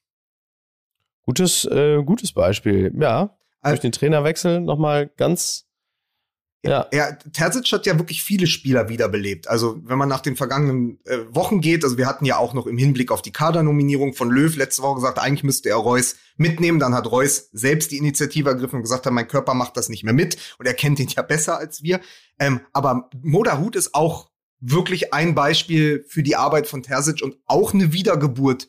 [1.22, 2.92] Gutes, äh, gutes Beispiel.
[2.98, 5.67] Ja, also, durch den Trainerwechsel nochmal ganz
[6.64, 6.86] ja.
[6.92, 9.48] ja, Terzic hat ja wirklich viele Spieler wiederbelebt.
[9.48, 12.66] Also, wenn man nach den vergangenen äh, Wochen geht, also wir hatten ja auch noch
[12.66, 16.80] im Hinblick auf die Kadernominierung von Löw letzte Woche gesagt, eigentlich müsste er Reus mitnehmen.
[16.80, 20.12] Dann hat Reus selbst die Initiative ergriffen und gesagt, mein Körper macht das nicht mehr
[20.12, 22.00] mit und er kennt ihn ja besser als wir.
[22.40, 24.30] Ähm, aber Moderhut ist auch
[24.60, 28.68] wirklich ein Beispiel für die Arbeit von Terzic und auch eine Wiedergeburt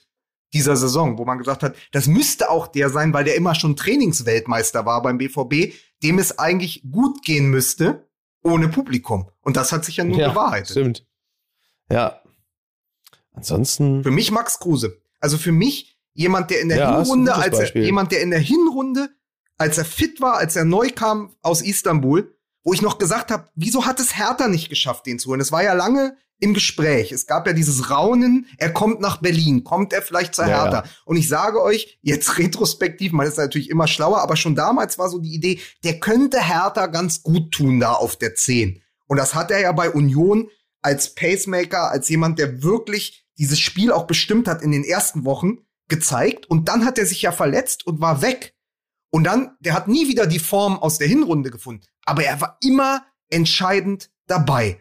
[0.54, 3.76] dieser Saison, wo man gesagt hat, das müsste auch der sein, weil der immer schon
[3.76, 5.74] Trainingsweltmeister war beim BVB,
[6.04, 8.08] dem es eigentlich gut gehen müsste
[8.44, 9.30] ohne Publikum.
[9.42, 10.72] Und das hat sich ja nur ja, bewahrheitet.
[10.72, 11.06] Stimmt.
[11.92, 12.22] Ja.
[13.34, 14.04] Ansonsten.
[14.04, 15.02] Für mich Max Kruse.
[15.20, 18.40] Also für mich jemand, der in der ja, Hinrunde, als er, jemand, der in der
[18.40, 19.10] Hinrunde,
[19.58, 22.34] als er fit war, als er neu kam aus Istanbul,
[22.64, 25.42] wo ich noch gesagt habe, wieso hat es Hertha nicht geschafft, den zu holen?
[25.42, 27.12] Es war ja lange im Gespräch.
[27.12, 30.66] Es gab ja dieses Raunen, er kommt nach Berlin, kommt er vielleicht zur Hertha.
[30.66, 30.90] Ja, ja.
[31.06, 35.10] Und ich sage euch, jetzt retrospektiv, man ist natürlich immer schlauer, aber schon damals war
[35.10, 38.82] so die Idee, der könnte Hertha ganz gut tun da auf der 10.
[39.08, 40.50] Und das hat er ja bei Union
[40.82, 45.60] als Pacemaker, als jemand, der wirklich dieses Spiel auch bestimmt hat in den ersten Wochen,
[45.88, 46.46] gezeigt.
[46.46, 48.54] Und dann hat er sich ja verletzt und war weg.
[49.10, 51.84] Und dann, der hat nie wieder die Form aus der Hinrunde gefunden.
[52.06, 54.80] Aber er war immer entscheidend dabei.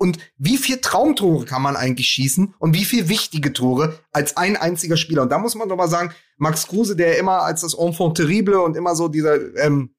[0.00, 4.56] Und wie viel Traumtore kann man eigentlich schießen und wie viel wichtige Tore als ein
[4.56, 5.20] einziger Spieler?
[5.20, 8.62] Und da muss man doch mal sagen, Max Kruse, der immer als das Enfant terrible
[8.62, 9.94] und immer so dieser, ähm,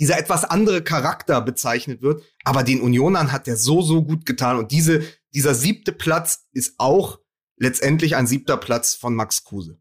[0.00, 4.58] dieser etwas andere Charakter bezeichnet wird, aber den Unionern hat der so, so gut getan.
[4.58, 7.20] Und diese, dieser siebte Platz ist auch
[7.56, 9.78] letztendlich ein siebter Platz von Max Kruse.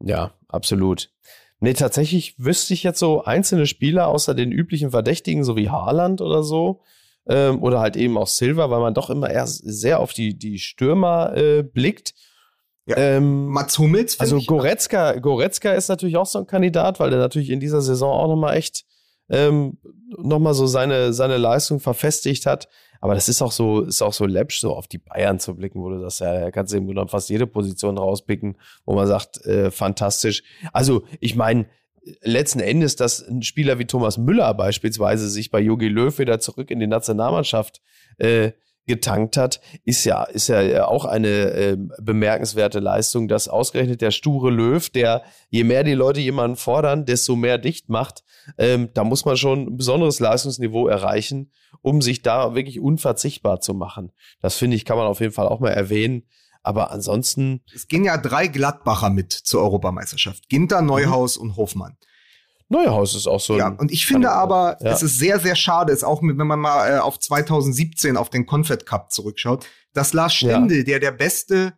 [0.00, 1.12] Ja, absolut.
[1.60, 6.20] Nee, tatsächlich wüsste ich jetzt so einzelne Spieler außer den üblichen Verdächtigen, so wie Haaland
[6.20, 6.82] oder so,
[7.28, 10.58] ähm, oder halt eben auch Silver, weil man doch immer erst sehr auf die, die
[10.58, 12.14] Stürmer äh, blickt.
[12.86, 12.96] Ja.
[12.98, 14.20] Ähm, Mats Hummels.
[14.20, 18.12] Also Goretzka, Goretzka ist natürlich auch so ein Kandidat, weil der natürlich in dieser Saison
[18.12, 18.84] auch nochmal echt
[19.30, 19.78] ähm,
[20.18, 22.68] nochmal so seine, seine Leistung verfestigt hat.
[23.00, 25.82] Aber das ist auch so, ist auch so läppsch, so auf die Bayern zu blicken,
[25.82, 28.56] wo du das ja, kannst du eben genommen fast jede Position rauspicken,
[28.86, 30.42] wo man sagt, äh, fantastisch.
[30.72, 31.66] Also, ich meine,
[32.22, 36.70] letzten Endes, dass ein Spieler wie Thomas Müller beispielsweise sich bei Jogi Löw wieder zurück
[36.70, 37.80] in die Nationalmannschaft
[38.18, 38.52] äh,
[38.86, 44.50] getankt hat, ist ja, ist ja auch eine äh, bemerkenswerte Leistung, dass ausgerechnet der sture
[44.50, 48.24] Löw, der je mehr die Leute jemanden fordern, desto mehr dicht macht,
[48.58, 51.50] ähm, da muss man schon ein besonderes Leistungsniveau erreichen,
[51.80, 54.12] um sich da wirklich unverzichtbar zu machen.
[54.40, 56.24] Das finde ich, kann man auf jeden Fall auch mal erwähnen.
[56.64, 57.62] Aber ansonsten.
[57.72, 60.48] Es gehen ja drei Gladbacher mit zur Europameisterschaft.
[60.48, 61.42] Ginter, Neuhaus mhm.
[61.42, 61.96] und Hofmann.
[62.68, 63.56] Neuhaus ist auch so.
[63.56, 64.90] Ja, und ich finde aber, ja.
[64.90, 68.46] es ist sehr, sehr schade, ist auch, wenn man mal äh, auf 2017 auf den
[68.46, 70.82] Confed Cup zurückschaut, dass Lars Stindl, ja.
[70.84, 71.74] der der beste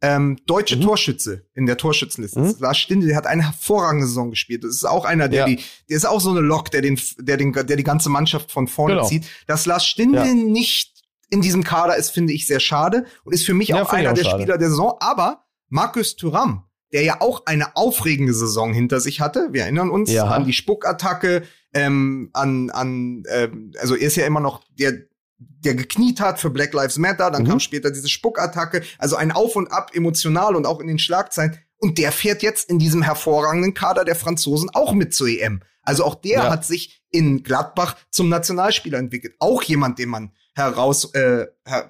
[0.00, 0.82] ähm, deutsche mhm.
[0.82, 2.46] Torschütze in der Torschützenliste mhm.
[2.46, 2.60] ist.
[2.60, 4.62] Lars Stindl, der hat eine hervorragende Saison gespielt.
[4.62, 5.46] Das ist auch einer, der ja.
[5.46, 8.52] die, der ist auch so eine Lok, der den, der den, der die ganze Mannschaft
[8.52, 9.08] von vorne genau.
[9.08, 9.26] zieht.
[9.46, 10.97] Dass Lars Stindl nicht
[11.30, 14.10] in diesem Kader ist, finde ich sehr schade und ist für mich ja, auch einer
[14.10, 14.42] auch der schade.
[14.42, 14.96] Spieler der Saison.
[15.00, 20.10] Aber Markus Thuram, der ja auch eine aufregende Saison hinter sich hatte, wir erinnern uns
[20.10, 20.24] ja.
[20.24, 21.42] an die Spuckattacke,
[21.74, 24.94] ähm, an, an ähm, also er ist ja immer noch der,
[25.38, 27.48] der gekniet hat für Black Lives Matter, dann mhm.
[27.48, 31.58] kam später diese Spuckattacke, also ein Auf und Ab emotional und auch in den Schlagzeilen.
[31.80, 35.60] Und der fährt jetzt in diesem hervorragenden Kader der Franzosen auch mit zur EM.
[35.82, 36.50] Also auch der ja.
[36.50, 39.34] hat sich in Gladbach zum Nationalspieler entwickelt.
[39.38, 41.46] Auch jemand, den man heraus, äh,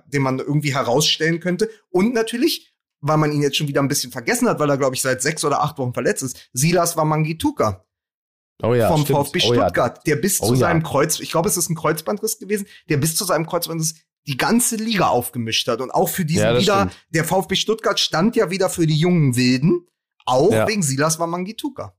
[0.06, 1.68] den man irgendwie herausstellen könnte.
[1.90, 4.94] Und natürlich, weil man ihn jetzt schon wieder ein bisschen vergessen hat, weil er, glaube
[4.94, 7.84] ich, seit sechs oder acht Wochen verletzt ist, Silas Wamangituka.
[8.62, 9.18] Oh ja, vom stimmt.
[9.18, 10.02] VfB Stuttgart, oh ja.
[10.06, 10.88] der bis oh zu seinem ja.
[10.88, 13.94] Kreuz, ich glaube, es ist ein Kreuzbandriss gewesen, der bis zu seinem Kreuzbandriss
[14.26, 15.80] die ganze Liga aufgemischt hat.
[15.80, 17.06] Und auch für diesen ja, wieder, stimmt.
[17.10, 19.86] der VfB Stuttgart stand ja wieder für die jungen Wilden,
[20.26, 21.94] auch wegen Silas Wamangituka.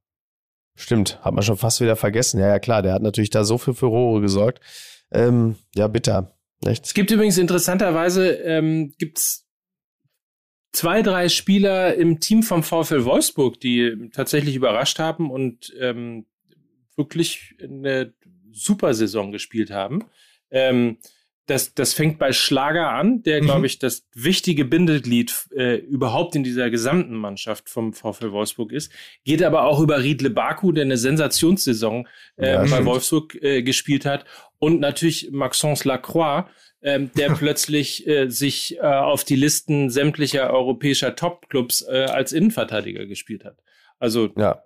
[0.75, 2.39] Stimmt, hat man schon fast wieder vergessen.
[2.39, 4.61] Ja, ja, klar, der hat natürlich da so für Furore gesorgt.
[5.11, 6.38] Ähm, ja, bitter.
[6.65, 6.85] Echt?
[6.85, 9.47] Es gibt übrigens interessanterweise ähm, gibt's
[10.71, 16.25] zwei, drei Spieler im Team vom VfL Wolfsburg, die tatsächlich überrascht haben und ähm,
[16.95, 18.13] wirklich eine
[18.51, 20.05] super Saison gespielt haben.
[20.51, 20.97] Ähm,
[21.49, 23.45] das, das fängt bei Schlager an, der, mhm.
[23.45, 28.91] glaube ich, das wichtige Bindeglied äh, überhaupt in dieser gesamten Mannschaft vom VfL Wolfsburg ist.
[29.23, 32.85] Geht aber auch über Riedle Baku, der eine Sensationssaison äh, ja, bei stimmt.
[32.85, 34.25] Wolfsburg äh, gespielt hat.
[34.59, 36.45] Und natürlich Maxence Lacroix,
[36.83, 43.07] ähm, der plötzlich äh, sich äh, auf die Listen sämtlicher europäischer Topclubs äh, als Innenverteidiger
[43.07, 43.57] gespielt hat.
[43.97, 44.63] Also ja.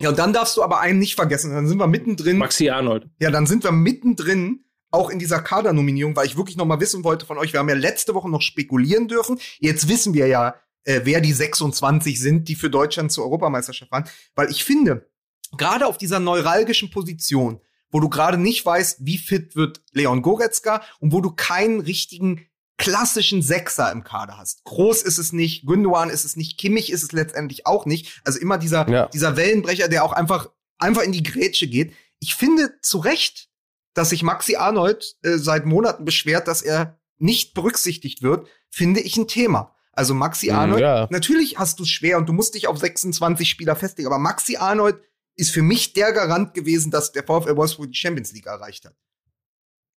[0.00, 1.52] Ja, und dann darfst du aber einen nicht vergessen.
[1.54, 2.38] Dann sind wir mittendrin.
[2.38, 3.06] Maxi Arnold.
[3.20, 7.02] Ja, dann sind wir mittendrin auch in dieser Kadernominierung, weil ich wirklich noch mal wissen
[7.02, 7.52] wollte von euch.
[7.52, 9.40] Wir haben ja letzte Woche noch spekulieren dürfen.
[9.58, 14.08] Jetzt wissen wir ja, äh, wer die 26 sind, die für Deutschland zur Europameisterschaft fahren.
[14.34, 15.08] Weil ich finde,
[15.56, 20.82] gerade auf dieser neuralgischen Position, wo du gerade nicht weißt, wie fit wird Leon Goretzka
[21.00, 22.46] und wo du keinen richtigen
[22.78, 24.64] klassischen Sechser im Kader hast.
[24.64, 28.20] Groß ist es nicht, Gündogan ist es nicht, Kimmich ist es letztendlich auch nicht.
[28.24, 29.06] Also immer dieser, ja.
[29.06, 31.94] dieser Wellenbrecher, der auch einfach, einfach in die Grätsche geht.
[32.18, 33.51] Ich finde zu Recht,
[33.94, 39.16] dass sich Maxi Arnold äh, seit Monaten beschwert, dass er nicht berücksichtigt wird, finde ich
[39.16, 39.74] ein Thema.
[39.92, 41.06] Also Maxi mm, Arnold, ja.
[41.10, 44.56] natürlich hast du es schwer und du musst dich auf 26 Spieler festlegen, aber Maxi
[44.56, 45.00] Arnold
[45.36, 48.94] ist für mich der Garant gewesen, dass der VfL Wolfsburg die Champions League erreicht hat.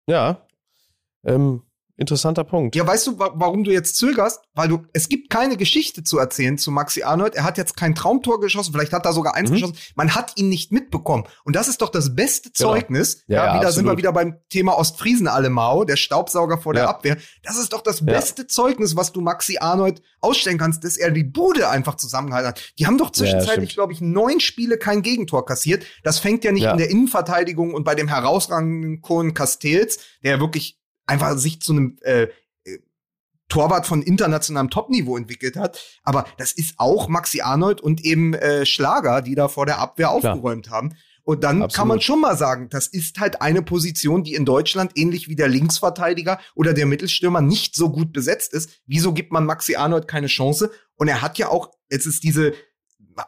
[0.07, 0.45] Ja.
[1.23, 1.63] Ähm,
[1.97, 2.75] Interessanter Punkt.
[2.75, 4.41] Ja, weißt du, wa warum du jetzt zögerst?
[4.53, 7.35] Weil du, es gibt keine Geschichte zu erzählen zu Maxi Arnold.
[7.35, 9.53] Er hat jetzt kein Traumtor geschossen, vielleicht hat er sogar eins mhm.
[9.53, 9.77] geschossen.
[9.95, 11.23] Man hat ihn nicht mitbekommen.
[11.45, 12.71] Und das ist doch das beste genau.
[12.71, 13.25] Zeugnis.
[13.27, 13.39] Genau.
[13.39, 16.81] Ja, ja, wieder sind wir wieder beim Thema Ostfriesen Alemau, der Staubsauger vor ja.
[16.81, 17.17] der Abwehr.
[17.43, 18.47] Das ist doch das beste ja.
[18.49, 22.73] Zeugnis, was du Maxi Arnold ausstellen kannst, dass er die Bude einfach zusammengehalten hat.
[22.77, 25.85] Die haben doch zwischenzeitlich, glaube ich, neun Spiele kein Gegentor kassiert.
[26.03, 30.77] Das fängt ja nicht in der Innenverteidigung und bei dem herausragenden Kohn Castells, der wirklich
[31.05, 32.27] einfach sich zu einem äh,
[32.63, 32.79] äh,
[33.49, 35.81] Torwart von internationalem Topniveau entwickelt hat.
[36.03, 40.07] Aber das ist auch Maxi Arnold und eben äh, Schlager, die da vor der Abwehr
[40.07, 40.33] Klar.
[40.33, 40.95] aufgeräumt haben.
[41.25, 41.73] Und dann Absolut.
[41.73, 45.35] kann man schon mal sagen, das ist halt eine Position, die in Deutschland ähnlich wie
[45.35, 48.69] der Linksverteidiger oder der Mittelstürmer nicht so gut besetzt ist.
[48.85, 50.69] Wieso gibt man Maxi Arnold keine Chance?
[50.97, 52.53] Und er hat ja auch, jetzt ist diese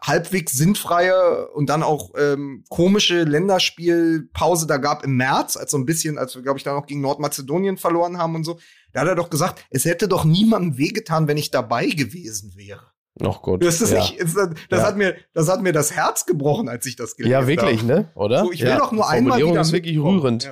[0.01, 5.85] halbwegs sinnfreie und dann auch ähm, komische Länderspielpause da gab im März, als so ein
[5.85, 8.59] bisschen, als wir, glaube ich, da noch gegen Nordmazedonien verloren haben und so.
[8.93, 12.91] Da hat er doch gesagt, es hätte doch niemandem wehgetan, wenn ich dabei gewesen wäre.
[13.19, 13.63] Noch gut.
[13.63, 13.99] Das, ist ja.
[13.99, 14.35] nicht, das,
[14.69, 14.81] ja.
[14.83, 17.45] hat mir, das hat mir das Herz gebrochen, als ich das gelesen habe.
[17.45, 17.93] Ja, wirklich, habe.
[17.93, 18.11] ne?
[18.15, 18.43] Oder?
[18.43, 18.77] So, ich will ja.
[18.77, 20.51] doch nur einmal wieder ist wirklich rührend.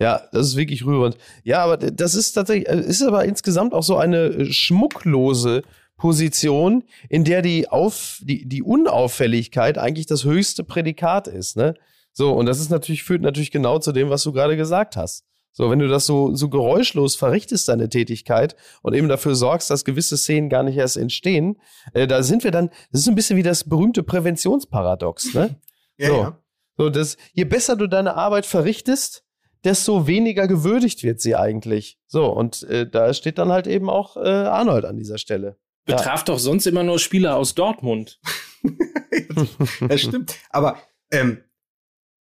[0.00, 0.22] Ja.
[0.32, 1.16] Das ist wirklich rührend.
[1.44, 5.62] Ja, aber das ist tatsächlich, ist aber insgesamt auch so eine äh, schmucklose
[6.02, 11.56] Position, in der die, Auf, die, die Unauffälligkeit eigentlich das höchste Prädikat ist.
[11.56, 11.74] Ne?
[12.12, 15.24] So, und das ist natürlich, führt natürlich genau zu dem, was du gerade gesagt hast.
[15.52, 19.84] So, wenn du das so, so geräuschlos verrichtest, deine Tätigkeit, und eben dafür sorgst, dass
[19.84, 21.60] gewisse Szenen gar nicht erst entstehen,
[21.94, 25.54] äh, da sind wir dann, das ist ein bisschen wie das berühmte Präventionsparadox, ne?
[25.98, 26.14] ja, so.
[26.14, 26.38] ja.
[26.78, 29.22] So, das, je besser du deine Arbeit verrichtest,
[29.62, 32.00] desto weniger gewürdigt wird sie eigentlich.
[32.08, 35.58] So, und äh, da steht dann halt eben auch äh, Arnold an dieser Stelle.
[35.84, 36.24] Betraf ja.
[36.24, 38.20] doch sonst immer nur Spieler aus Dortmund.
[39.88, 40.36] das stimmt.
[40.50, 40.80] Aber
[41.10, 41.42] ähm,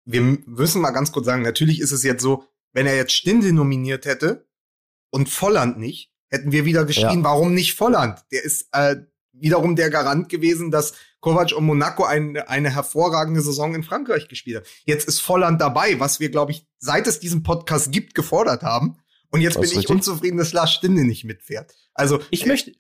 [0.06, 3.54] wir müssen mal ganz kurz sagen, natürlich ist es jetzt so, wenn er jetzt Stindel
[3.54, 4.48] nominiert hätte
[5.10, 7.24] und Volland nicht, hätten wir wieder geschrien, ja.
[7.24, 8.24] warum nicht Volland?
[8.32, 8.98] Der ist äh,
[9.32, 14.58] wiederum der Garant gewesen, dass Kovac und Monaco ein, eine hervorragende Saison in Frankreich gespielt
[14.58, 14.66] haben.
[14.86, 18.98] Jetzt ist Volland dabei, was wir, glaube ich, seit es diesen Podcast gibt, gefordert haben.
[19.32, 19.96] Und jetzt das bin ich richtig.
[19.96, 21.74] unzufrieden, dass Lars Stinde nicht mitfährt.
[21.94, 22.74] Also ich möchte,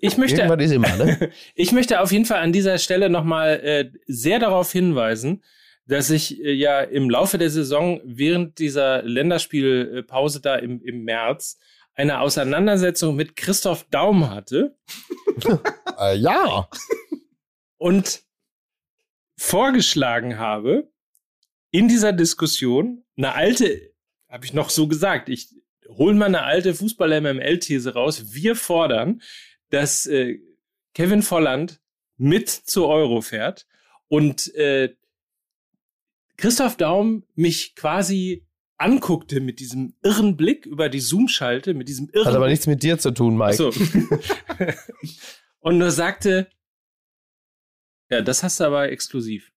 [0.00, 1.30] ich möchte, immer, ne?
[1.54, 5.42] ich möchte auf jeden Fall an dieser Stelle nochmal äh, sehr darauf hinweisen,
[5.86, 11.58] dass ich äh, ja im Laufe der Saison während dieser Länderspielpause da im, im März
[11.94, 14.76] eine Auseinandersetzung mit Christoph Daum hatte.
[15.98, 16.68] äh, ja.
[17.76, 18.22] Und
[19.36, 20.90] vorgeschlagen habe,
[21.70, 23.92] in dieser Diskussion eine alte,
[24.28, 25.48] habe ich noch so gesagt, ich
[25.88, 28.32] hol mal eine alte Fußball-MML-These raus.
[28.32, 29.22] Wir fordern,
[29.70, 30.38] dass äh,
[30.94, 31.80] Kevin Volland
[32.16, 33.66] mit zur Euro fährt
[34.08, 34.94] und äh,
[36.36, 38.46] Christoph Daum mich quasi
[38.76, 42.26] anguckte mit diesem irren Blick über die Zoom-Schalte, mit diesem irren.
[42.26, 43.56] Hat aber nichts mit dir zu tun, Mike.
[43.56, 43.72] So.
[45.60, 46.48] und nur sagte,
[48.08, 49.52] ja, das hast du aber exklusiv.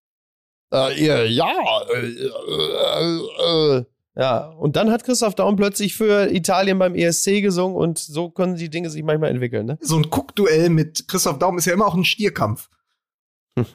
[0.74, 3.86] Äh, ja, ja, äh, äh, äh
[4.16, 8.56] ja, und dann hat Christoph Daum plötzlich für Italien beim ESC gesungen und so können
[8.56, 9.78] die Dinge sich manchmal entwickeln, ne?
[9.82, 12.70] So ein Guckduell mit Christoph Daum ist ja immer auch ein Stierkampf.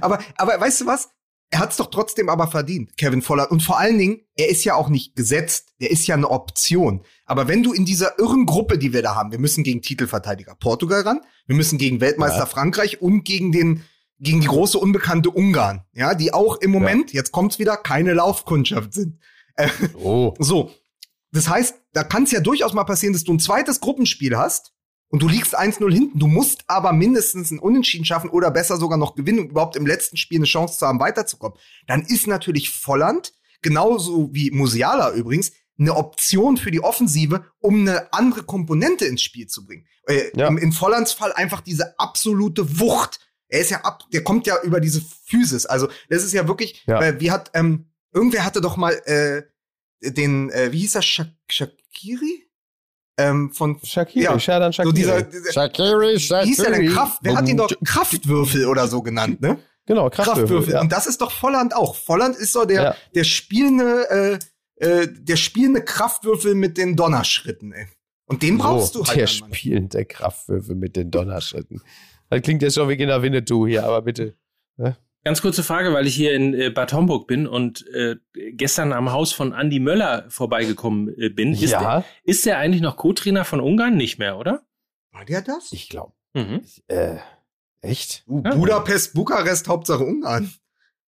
[0.00, 1.10] aber, aber weißt du was?
[1.50, 3.50] Er hat es doch trotzdem aber verdient, Kevin Voller.
[3.50, 5.74] Und vor allen Dingen, er ist ja auch nicht gesetzt.
[5.80, 7.02] Der ist ja eine Option.
[7.26, 10.54] Aber wenn du in dieser irren Gruppe, die wir da haben, wir müssen gegen Titelverteidiger
[10.54, 12.46] Portugal ran, wir müssen gegen Weltmeister ja.
[12.46, 13.84] Frankreich und gegen den
[14.22, 17.18] gegen die große unbekannte Ungarn, ja, die auch im Moment, ja.
[17.18, 19.18] jetzt kommt's wieder, keine Laufkundschaft sind.
[19.56, 20.34] Äh, oh.
[20.38, 20.70] So.
[21.32, 24.72] Das heißt, da kann es ja durchaus mal passieren, dass du ein zweites Gruppenspiel hast
[25.08, 26.18] und du liegst 1-0 hinten.
[26.18, 29.86] Du musst aber mindestens ein Unentschieden schaffen oder besser sogar noch gewinnen, um überhaupt im
[29.86, 31.58] letzten Spiel eine Chance zu haben, weiterzukommen.
[31.86, 38.12] Dann ist natürlich Volland, genauso wie Musiala übrigens, eine Option für die Offensive, um eine
[38.12, 39.86] andere Komponente ins Spiel zu bringen.
[40.06, 40.48] Äh, ja.
[40.48, 43.20] In Vollands Fall einfach diese absolute Wucht,
[43.52, 45.66] er ist ja ab, der kommt ja über diese Physis.
[45.66, 46.98] Also, das ist ja wirklich, ja.
[47.00, 49.42] weil wie hat, ähm, irgendwer hatte doch mal äh,
[50.10, 52.48] den, äh, wie hieß er, Shak Shakiri?
[53.18, 54.90] ähm, von Shakiri, ja, Sherdan Shakiri.
[54.90, 56.44] so dieser, dieser Shakiri, Shakiri.
[56.44, 57.18] wie hieß der denn Kraft?
[57.22, 59.58] Wer hat ihn doch Kraftwürfel oder so genannt, ne?
[59.86, 60.42] Genau, Kraftwürfel.
[60.42, 60.74] Kraftwürfel.
[60.74, 60.80] Ja.
[60.80, 61.94] Und das ist doch Volland auch.
[61.96, 62.96] Volland ist so der, Ja.
[63.14, 64.40] der spielende,
[64.80, 67.86] äh, äh, der spielende Kraftwürfel mit den Donnerschritten, ey.
[68.26, 69.18] Und den brauchst so, du halt.
[69.18, 71.82] Der spielende Kraftwürfel mit den Donnerschritten.
[72.32, 74.34] Das klingt jetzt schon wie in der Winnetou hier, aber bitte.
[75.24, 78.16] Ganz kurze Frage, weil ich hier in äh, Bad Homburg bin und äh,
[78.54, 81.52] gestern am Haus von Andy Möller vorbeigekommen äh, bin.
[81.52, 83.96] Ist, der, ja, ist der eigentlich noch Co-Trainer von Ungarn?
[83.96, 84.62] Nicht mehr, oder?
[85.12, 85.72] War der das?
[85.72, 86.12] ich glaube.
[86.32, 86.62] Mhm.
[86.88, 87.18] Äh,
[87.82, 88.24] echt?
[88.26, 88.54] Ja.
[88.54, 90.50] Budapest, Bukarest, Hauptsache Ungarn.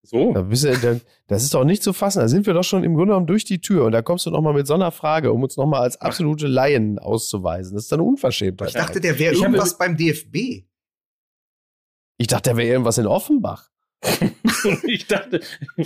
[0.02, 0.34] So.
[0.34, 2.20] Da bist du, da, das ist doch nicht zu fassen.
[2.20, 4.30] Da sind wir doch schon im Grunde genommen durch die Tür und da kommst du
[4.30, 7.74] noch mal mit so einer Frage, um uns noch mal als absolute Laien auszuweisen.
[7.74, 8.68] Das ist dann Unverschämtheit.
[8.68, 10.66] Ich dachte, der wäre irgendwas beim DFB.
[12.16, 13.70] Ich dachte, da wäre irgendwas in Offenbach.
[14.84, 15.40] ich dachte,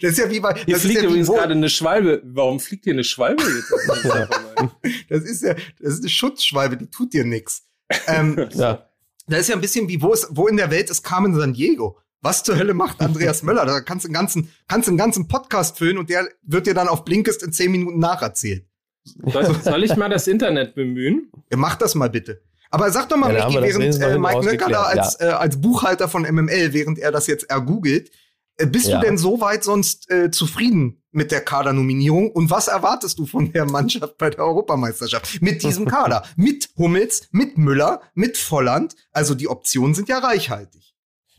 [0.00, 2.22] Das ist ja wie bei, hier das ist fliegt ja übrigens gerade eine Schwalbe.
[2.24, 3.72] Warum fliegt hier eine Schwalbe jetzt?
[5.08, 7.66] das ist ja, das ist eine Schutzschwalbe, die tut dir nix.
[8.06, 8.88] Ähm, Ja.
[9.28, 11.52] das ist ja ein bisschen wie, wo, ist, wo in der Welt ist Carmen San
[11.52, 11.98] Diego?
[12.22, 13.64] Was zur Hölle macht Andreas Möller?
[13.66, 16.74] Da kannst du einen ganzen, kannst du einen ganzen Podcast füllen und der wird dir
[16.74, 18.66] dann auf Blinkist in zehn Minuten nacherzählt.
[19.04, 21.30] soll, soll ich mal das Internet bemühen?
[21.50, 22.42] Ja, mach das mal bitte.
[22.76, 26.08] Aber sag doch mal, Ja, das während äh, Mike Nöcker da als, äh, als Buchhalter
[26.08, 28.10] von MML, während er das jetzt ergoogelt,
[28.58, 29.00] äh, bist Ja.
[29.00, 32.30] du denn soweit sonst äh, zufrieden mit der Kadernominierung?
[32.30, 35.40] Und was erwartest du von der Mannschaft bei der Europameisterschaft?
[35.40, 36.22] Mit diesem Kader.
[36.36, 38.94] mit Hummels, mit Müller, mit Volland.
[39.12, 40.94] Also die Optionen sind ja reichhaltig.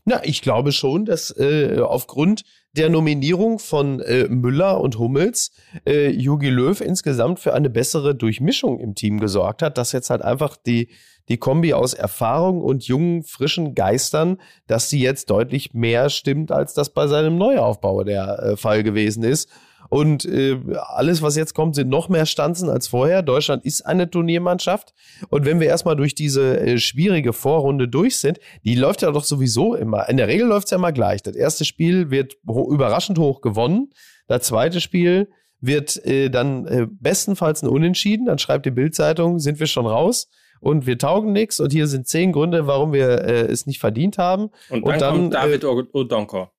[0.06, 2.44] Na, ich glaube schon, dass äh, aufgrund
[2.78, 5.52] der Nominierung von äh, Müller und Hummels
[5.86, 10.22] äh, Jogi Löw insgesamt für eine bessere Durchmischung im Team gesorgt hat, dass jetzt halt
[10.22, 10.90] einfach die,
[11.30, 16.74] die Kombi aus Erfahrung und jungen, frischen Geistern, dass sie jetzt deutlich mehr stimmt, als
[16.74, 19.50] das bei seinem Neuaufbau der äh, Fall gewesen ist.
[19.90, 20.58] Und äh,
[20.88, 23.22] alles, was jetzt kommt, sind noch mehr Stanzen als vorher.
[23.22, 24.94] Deutschland ist eine Turniermannschaft.
[25.30, 29.24] Und wenn wir erstmal durch diese äh, schwierige Vorrunde durch sind, die läuft ja doch
[29.24, 30.10] sowieso immer.
[30.10, 31.22] In der Regel läuft es ja immer gleich.
[31.24, 33.90] Das erste Spiel wird ho überraschend hoch gewonnen.
[34.28, 35.30] Das zweite Spiel
[35.62, 38.26] wird äh, dann äh, bestenfalls ein Unentschieden.
[38.26, 40.30] Dann schreibt die Bildzeitung, sind wir schon raus
[40.60, 41.60] und wir taugen nichts.
[41.60, 44.50] Und hier sind zehn Gründe, warum wir äh, es nicht verdient haben.
[44.70, 46.52] Und Und dann, dann, kommt David äh, O- Odonkor.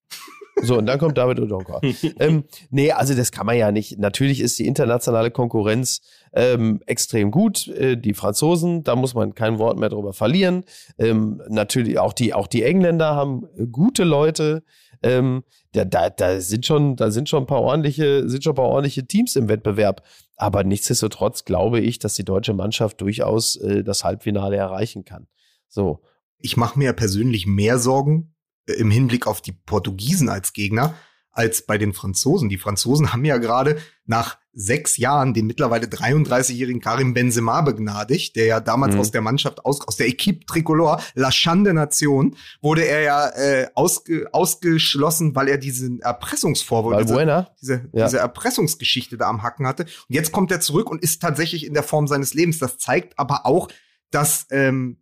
[0.62, 1.80] So, und dann kommt David Odonkor.
[2.18, 3.98] ähm, nee, also das kann man ja nicht.
[3.98, 6.00] Natürlich ist die internationale Konkurrenz
[6.32, 7.68] ähm, extrem gut.
[7.68, 10.64] Äh, die Franzosen, da muss man kein Wort mehr drüber verlieren.
[10.98, 14.62] Ähm, natürlich auch die, auch die Engländer haben äh, gute Leute.
[15.02, 18.56] Ähm, da, da, da sind schon, da sind schon ein paar ordentliche, sind schon ein
[18.56, 20.02] paar ordentliche Teams im Wettbewerb.
[20.36, 25.26] Aber nichtsdestotrotz glaube ich, dass die deutsche Mannschaft durchaus äh, das Halbfinale erreichen kann.
[25.68, 26.00] So.
[26.40, 28.32] Ich mache mir ja persönlich mehr Sorgen
[28.74, 30.94] im Hinblick auf die Portugiesen als Gegner
[31.30, 32.48] als bei den Franzosen.
[32.48, 38.46] Die Franzosen haben ja gerade nach sechs Jahren den mittlerweile 33-jährigen Karim Benzema begnadigt, der
[38.46, 39.00] ja damals Mhm.
[39.00, 43.68] aus der Mannschaft, aus, aus der Equipe Tricolore, La Chande Nation, wurde er ja äh,
[43.76, 47.14] ausge, ausgeschlossen, weil er diesen Erpressungsvorwurf, diese,
[47.60, 48.06] diese, Ja.
[48.06, 49.84] diese Erpressungsgeschichte da am Hacken hatte.
[49.84, 52.58] Und jetzt kommt er zurück und ist tatsächlich in der Form seines Lebens.
[52.58, 53.68] Das zeigt aber auch,
[54.10, 54.98] dass, ähm,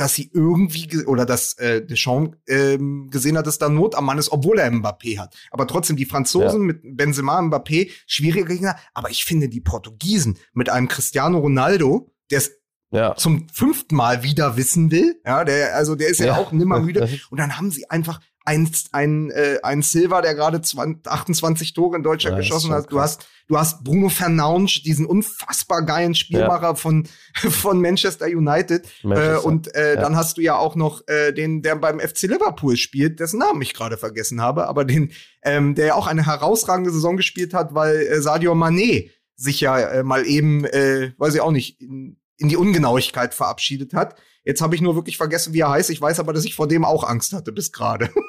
[0.00, 4.06] dass sie irgendwie ge- oder dass äh, Deschamps ähm, gesehen hat, dass da Not am
[4.06, 5.34] Mann ist, obwohl er Mbappé hat.
[5.50, 8.76] Aber trotzdem, die Franzosen mit Benzema, Mbappé, schwierige Gegner.
[8.94, 12.52] Aber ich finde die Portugiesen mit einem Cristiano Ronaldo, der es
[12.92, 13.14] Ja.
[13.14, 16.36] zum fünften Mal wieder wissen will, ja, der, also der ist ja, Ja.
[16.38, 17.08] auch nimmer müde.
[17.30, 18.20] Und dann haben sie einfach
[18.50, 22.90] ein, ein, äh, ein Silva, der gerade 20 28 Tore in Deutschland Ja, geschossen hat.
[22.90, 23.18] Du krass.
[23.18, 28.84] hast, du hast Bruno Fernandes, diesen unfassbar geilen Spielmacher von, von Manchester United.
[29.02, 29.44] Äh, Manchester.
[29.44, 30.00] und äh, Ja.
[30.00, 33.62] dann hast du ja auch noch äh, den, der beim FC Liverpool spielt, dessen Namen
[33.62, 37.74] ich gerade vergessen habe, aber den, ähm, der ja auch eine herausragende Saison gespielt hat,
[37.74, 42.19] weil äh, Sadio Mané sich ja äh, mal eben, äh, weiß ich auch nicht, in,
[42.40, 44.16] in die Ungenauigkeit verabschiedet hat.
[44.44, 45.90] Jetzt habe ich nur wirklich vergessen, wie er heißt.
[45.90, 48.10] Ich weiß aber, dass ich vor dem auch Angst hatte bis gerade.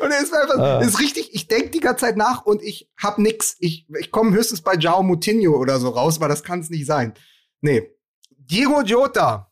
[0.00, 0.80] und es ist einfach, Ah.
[0.80, 3.56] es ist richtig, ich denke die ganze Zeit nach und ich hab nix.
[3.60, 6.86] Ich, ich komme höchstens bei Jao Moutinho oder so raus, weil das kann es nicht
[6.86, 7.14] sein.
[7.60, 7.90] Nee.
[8.30, 9.50] Diego Jota.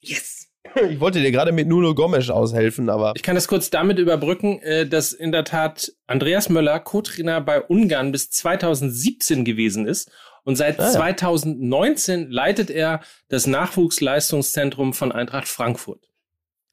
[0.00, 0.35] Yes.
[0.90, 4.60] Ich wollte dir gerade mit Nuno Gomes aushelfen, aber Ich kann das kurz damit überbrücken,
[4.62, 10.10] äh, dass in der Tat Andreas Möller Co-Trainer bei Ungarn bis 2017 gewesen ist.
[10.44, 10.90] Und seit Ah, ja.
[10.92, 16.08] 2019 leitet er das Nachwuchsleistungszentrum von Eintracht Frankfurt.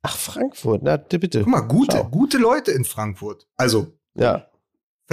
[0.04, 1.40] ach Frankfurt, na bitte.
[1.40, 2.04] Guck mal, gute, Schau.
[2.10, 3.48] gute Leute in Frankfurt.
[3.58, 4.48] Also, Ja,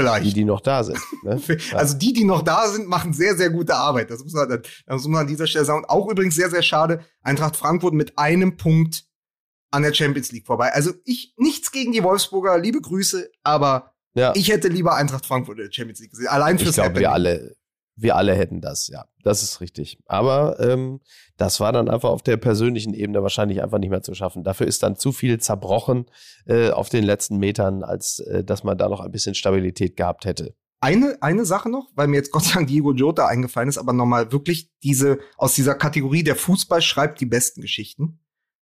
[0.01, 0.27] vielleicht.
[0.27, 0.99] die, die noch da sind.
[1.23, 1.41] Ne?
[1.73, 4.11] Also die, die noch da sind, machen sehr, sehr gute Arbeit.
[4.11, 5.81] Das muss man, das muss man an dieser Stelle sagen.
[5.81, 9.05] Und auch übrigens sehr, sehr schade, Eintracht Frankfurt mit einem Punkt
[9.71, 10.73] an der Champions League vorbei.
[10.73, 14.33] Also ich, nichts gegen die Wolfsburger, liebe Grüße, aber Ja.
[14.35, 16.27] Ich hätte lieber Eintracht Frankfurt in der Champions League gesehen.
[16.29, 17.55] Allein fürs Ich glaube, wir alle,
[18.01, 19.05] wir alle hätten das, ja.
[19.23, 19.99] Das ist richtig.
[20.07, 21.01] Aber ähm,
[21.37, 24.45] das war dann einfach auf der persönlichen Ebene wahrscheinlich einfach nicht mehr zu schaffen.
[24.45, 26.07] Dafür ist dann zu viel zerbrochen
[26.47, 30.25] äh, auf den letzten Metern, als äh, dass man da noch ein bisschen Stabilität gehabt
[30.25, 30.55] hätte.
[30.81, 33.93] Eine, eine Sache noch, weil mir jetzt Gott sei Dank Diego Jota eingefallen ist, aber
[33.93, 38.21] nochmal wirklich diese, aus dieser Kategorie der Fußball schreibt die besten Geschichten.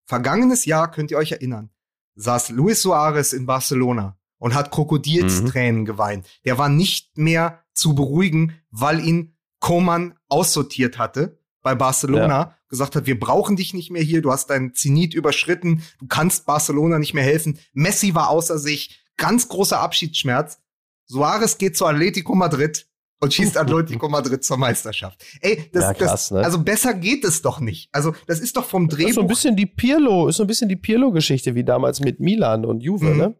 [0.06, 1.70] Vergangenes Jahr könnt ihr euch erinnern,
[2.14, 5.86] saß Luis Suarez in Barcelona und hat Krokodilstränen mhm.
[5.86, 6.28] geweint.
[6.44, 12.58] Der war nicht mehr zu beruhigen, weil ihn Koman aussortiert hatte bei Barcelona, ja.
[12.68, 16.44] gesagt hat, wir brauchen dich nicht mehr hier, du hast deinen Zenit überschritten, du kannst
[16.44, 17.58] Barcelona nicht mehr helfen.
[17.72, 20.58] Messi war außer sich, ganz großer Abschiedsschmerz.
[21.06, 22.86] Suarez geht zu Atletico Madrid
[23.20, 25.24] und schießt Atletico Madrid zur Meisterschaft.
[25.40, 26.44] Ey, das, ja, krass, das ne?
[26.44, 27.88] also besser geht es doch nicht.
[27.92, 29.08] Also das ist doch vom Drehbuch.
[29.08, 32.20] ist so ein bisschen die Pirlo, ist so ein bisschen die Pirlo-Geschichte wie damals mit
[32.20, 33.16] Milan und Juve, mhm.
[33.16, 33.34] ne?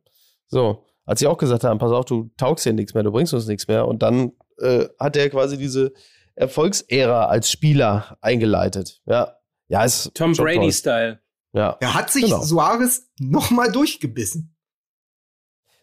[0.47, 3.35] So, als sie auch gesagt haben, pass auf, du taugst hier nichts mehr, du bringst
[3.35, 3.87] uns nichts mehr.
[3.87, 5.93] Und dann äh, hat er quasi diese
[6.35, 9.01] Erfolgsära als Spieler eingeleitet.
[9.07, 9.37] Ja,
[9.69, 11.21] ja, ist Tom Brady-Style.
[11.53, 11.77] Ja.
[11.81, 12.43] Er hat sich genau.
[12.43, 14.57] Suarez nochmal durchgebissen.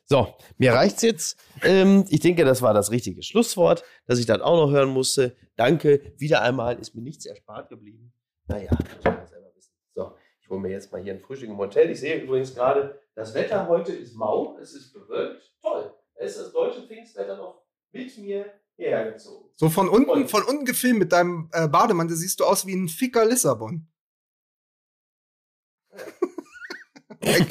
[0.05, 1.37] So, mir reicht's jetzt.
[1.63, 5.37] Ähm, ich denke, das war das richtige Schlusswort, dass ich dann auch noch hören musste.
[5.55, 6.01] Danke.
[6.17, 8.13] Wieder einmal ist mir nichts erspart geblieben.
[8.47, 9.71] Naja, muss man selber wissen.
[9.95, 11.89] So, ich hole mir jetzt mal hier ein Frühstück im Hotel.
[11.89, 15.51] Ich sehe übrigens gerade, das Wetter heute ist mau, es ist bewölkt.
[15.61, 15.91] Toll.
[16.15, 18.45] Es ist das deutsche Pfingstwetter noch mit mir
[18.75, 19.49] hierher gezogen.
[19.55, 22.87] So von unten, von unten gefilmt mit deinem äh, Bademantel siehst du aus wie ein
[22.87, 23.87] Ficker Lissabon.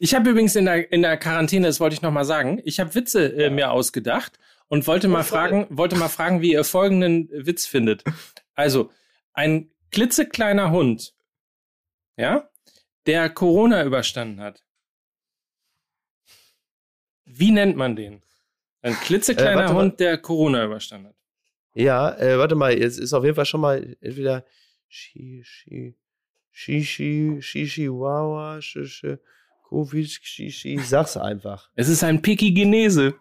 [0.00, 2.78] Ich habe übrigens in der, in der Quarantäne, das wollte ich noch mal sagen, ich
[2.78, 4.38] habe Witze äh, mir ausgedacht
[4.68, 8.04] und wollte mal fragen, wollte mal fragen, wie ihr folgenden Witz findet.
[8.54, 8.90] Also,
[9.32, 11.14] ein klitzekleiner Hund,
[12.16, 12.48] ja,
[13.06, 14.64] der Corona überstanden hat.
[17.24, 18.22] Wie nennt man den?
[18.82, 21.16] Ein klitzekleiner äh, Hund, der Corona überstanden hat.
[21.74, 24.44] Ja, äh, warte mal, jetzt ist auf jeden Fall schon mal entweder
[24.88, 25.96] Shishi,
[26.52, 29.16] Shishi, Shishi, Wawa, Shishi,
[29.68, 31.70] Covid, Shishi, sag's einfach.
[31.74, 33.14] Es ist ein Pikigenese.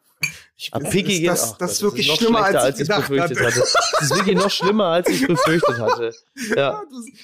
[0.55, 3.47] Ich bin, Piki das, das, das, ist wirklich ist schlimmer, als, als ich befürchtet hatte.
[3.47, 3.59] hatte.
[3.59, 6.11] Das ist wirklich noch schlimmer, als ich befürchtet hatte.
[6.55, 6.81] Ja,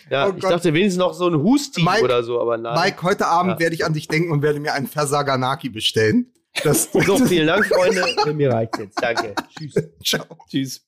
[0.10, 2.80] ja oh ich dachte wenigstens noch so ein Husti oder so, aber nein.
[2.80, 3.60] Mike, heute Abend ja.
[3.60, 6.34] werde ich an dich denken und werde mir einen Versaganaki bestellen.
[6.64, 8.04] Das so, vielen Dank, Freunde.
[8.34, 9.02] Mir reicht's jetzt.
[9.02, 9.36] Danke.
[9.58, 9.74] Tschüss.
[10.04, 10.26] Ciao.
[10.50, 10.82] Tschüss.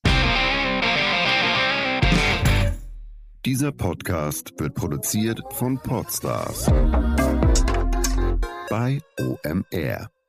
[3.44, 6.66] Dieser Podcast wird produziert von Podstars
[8.70, 10.21] bei OMR.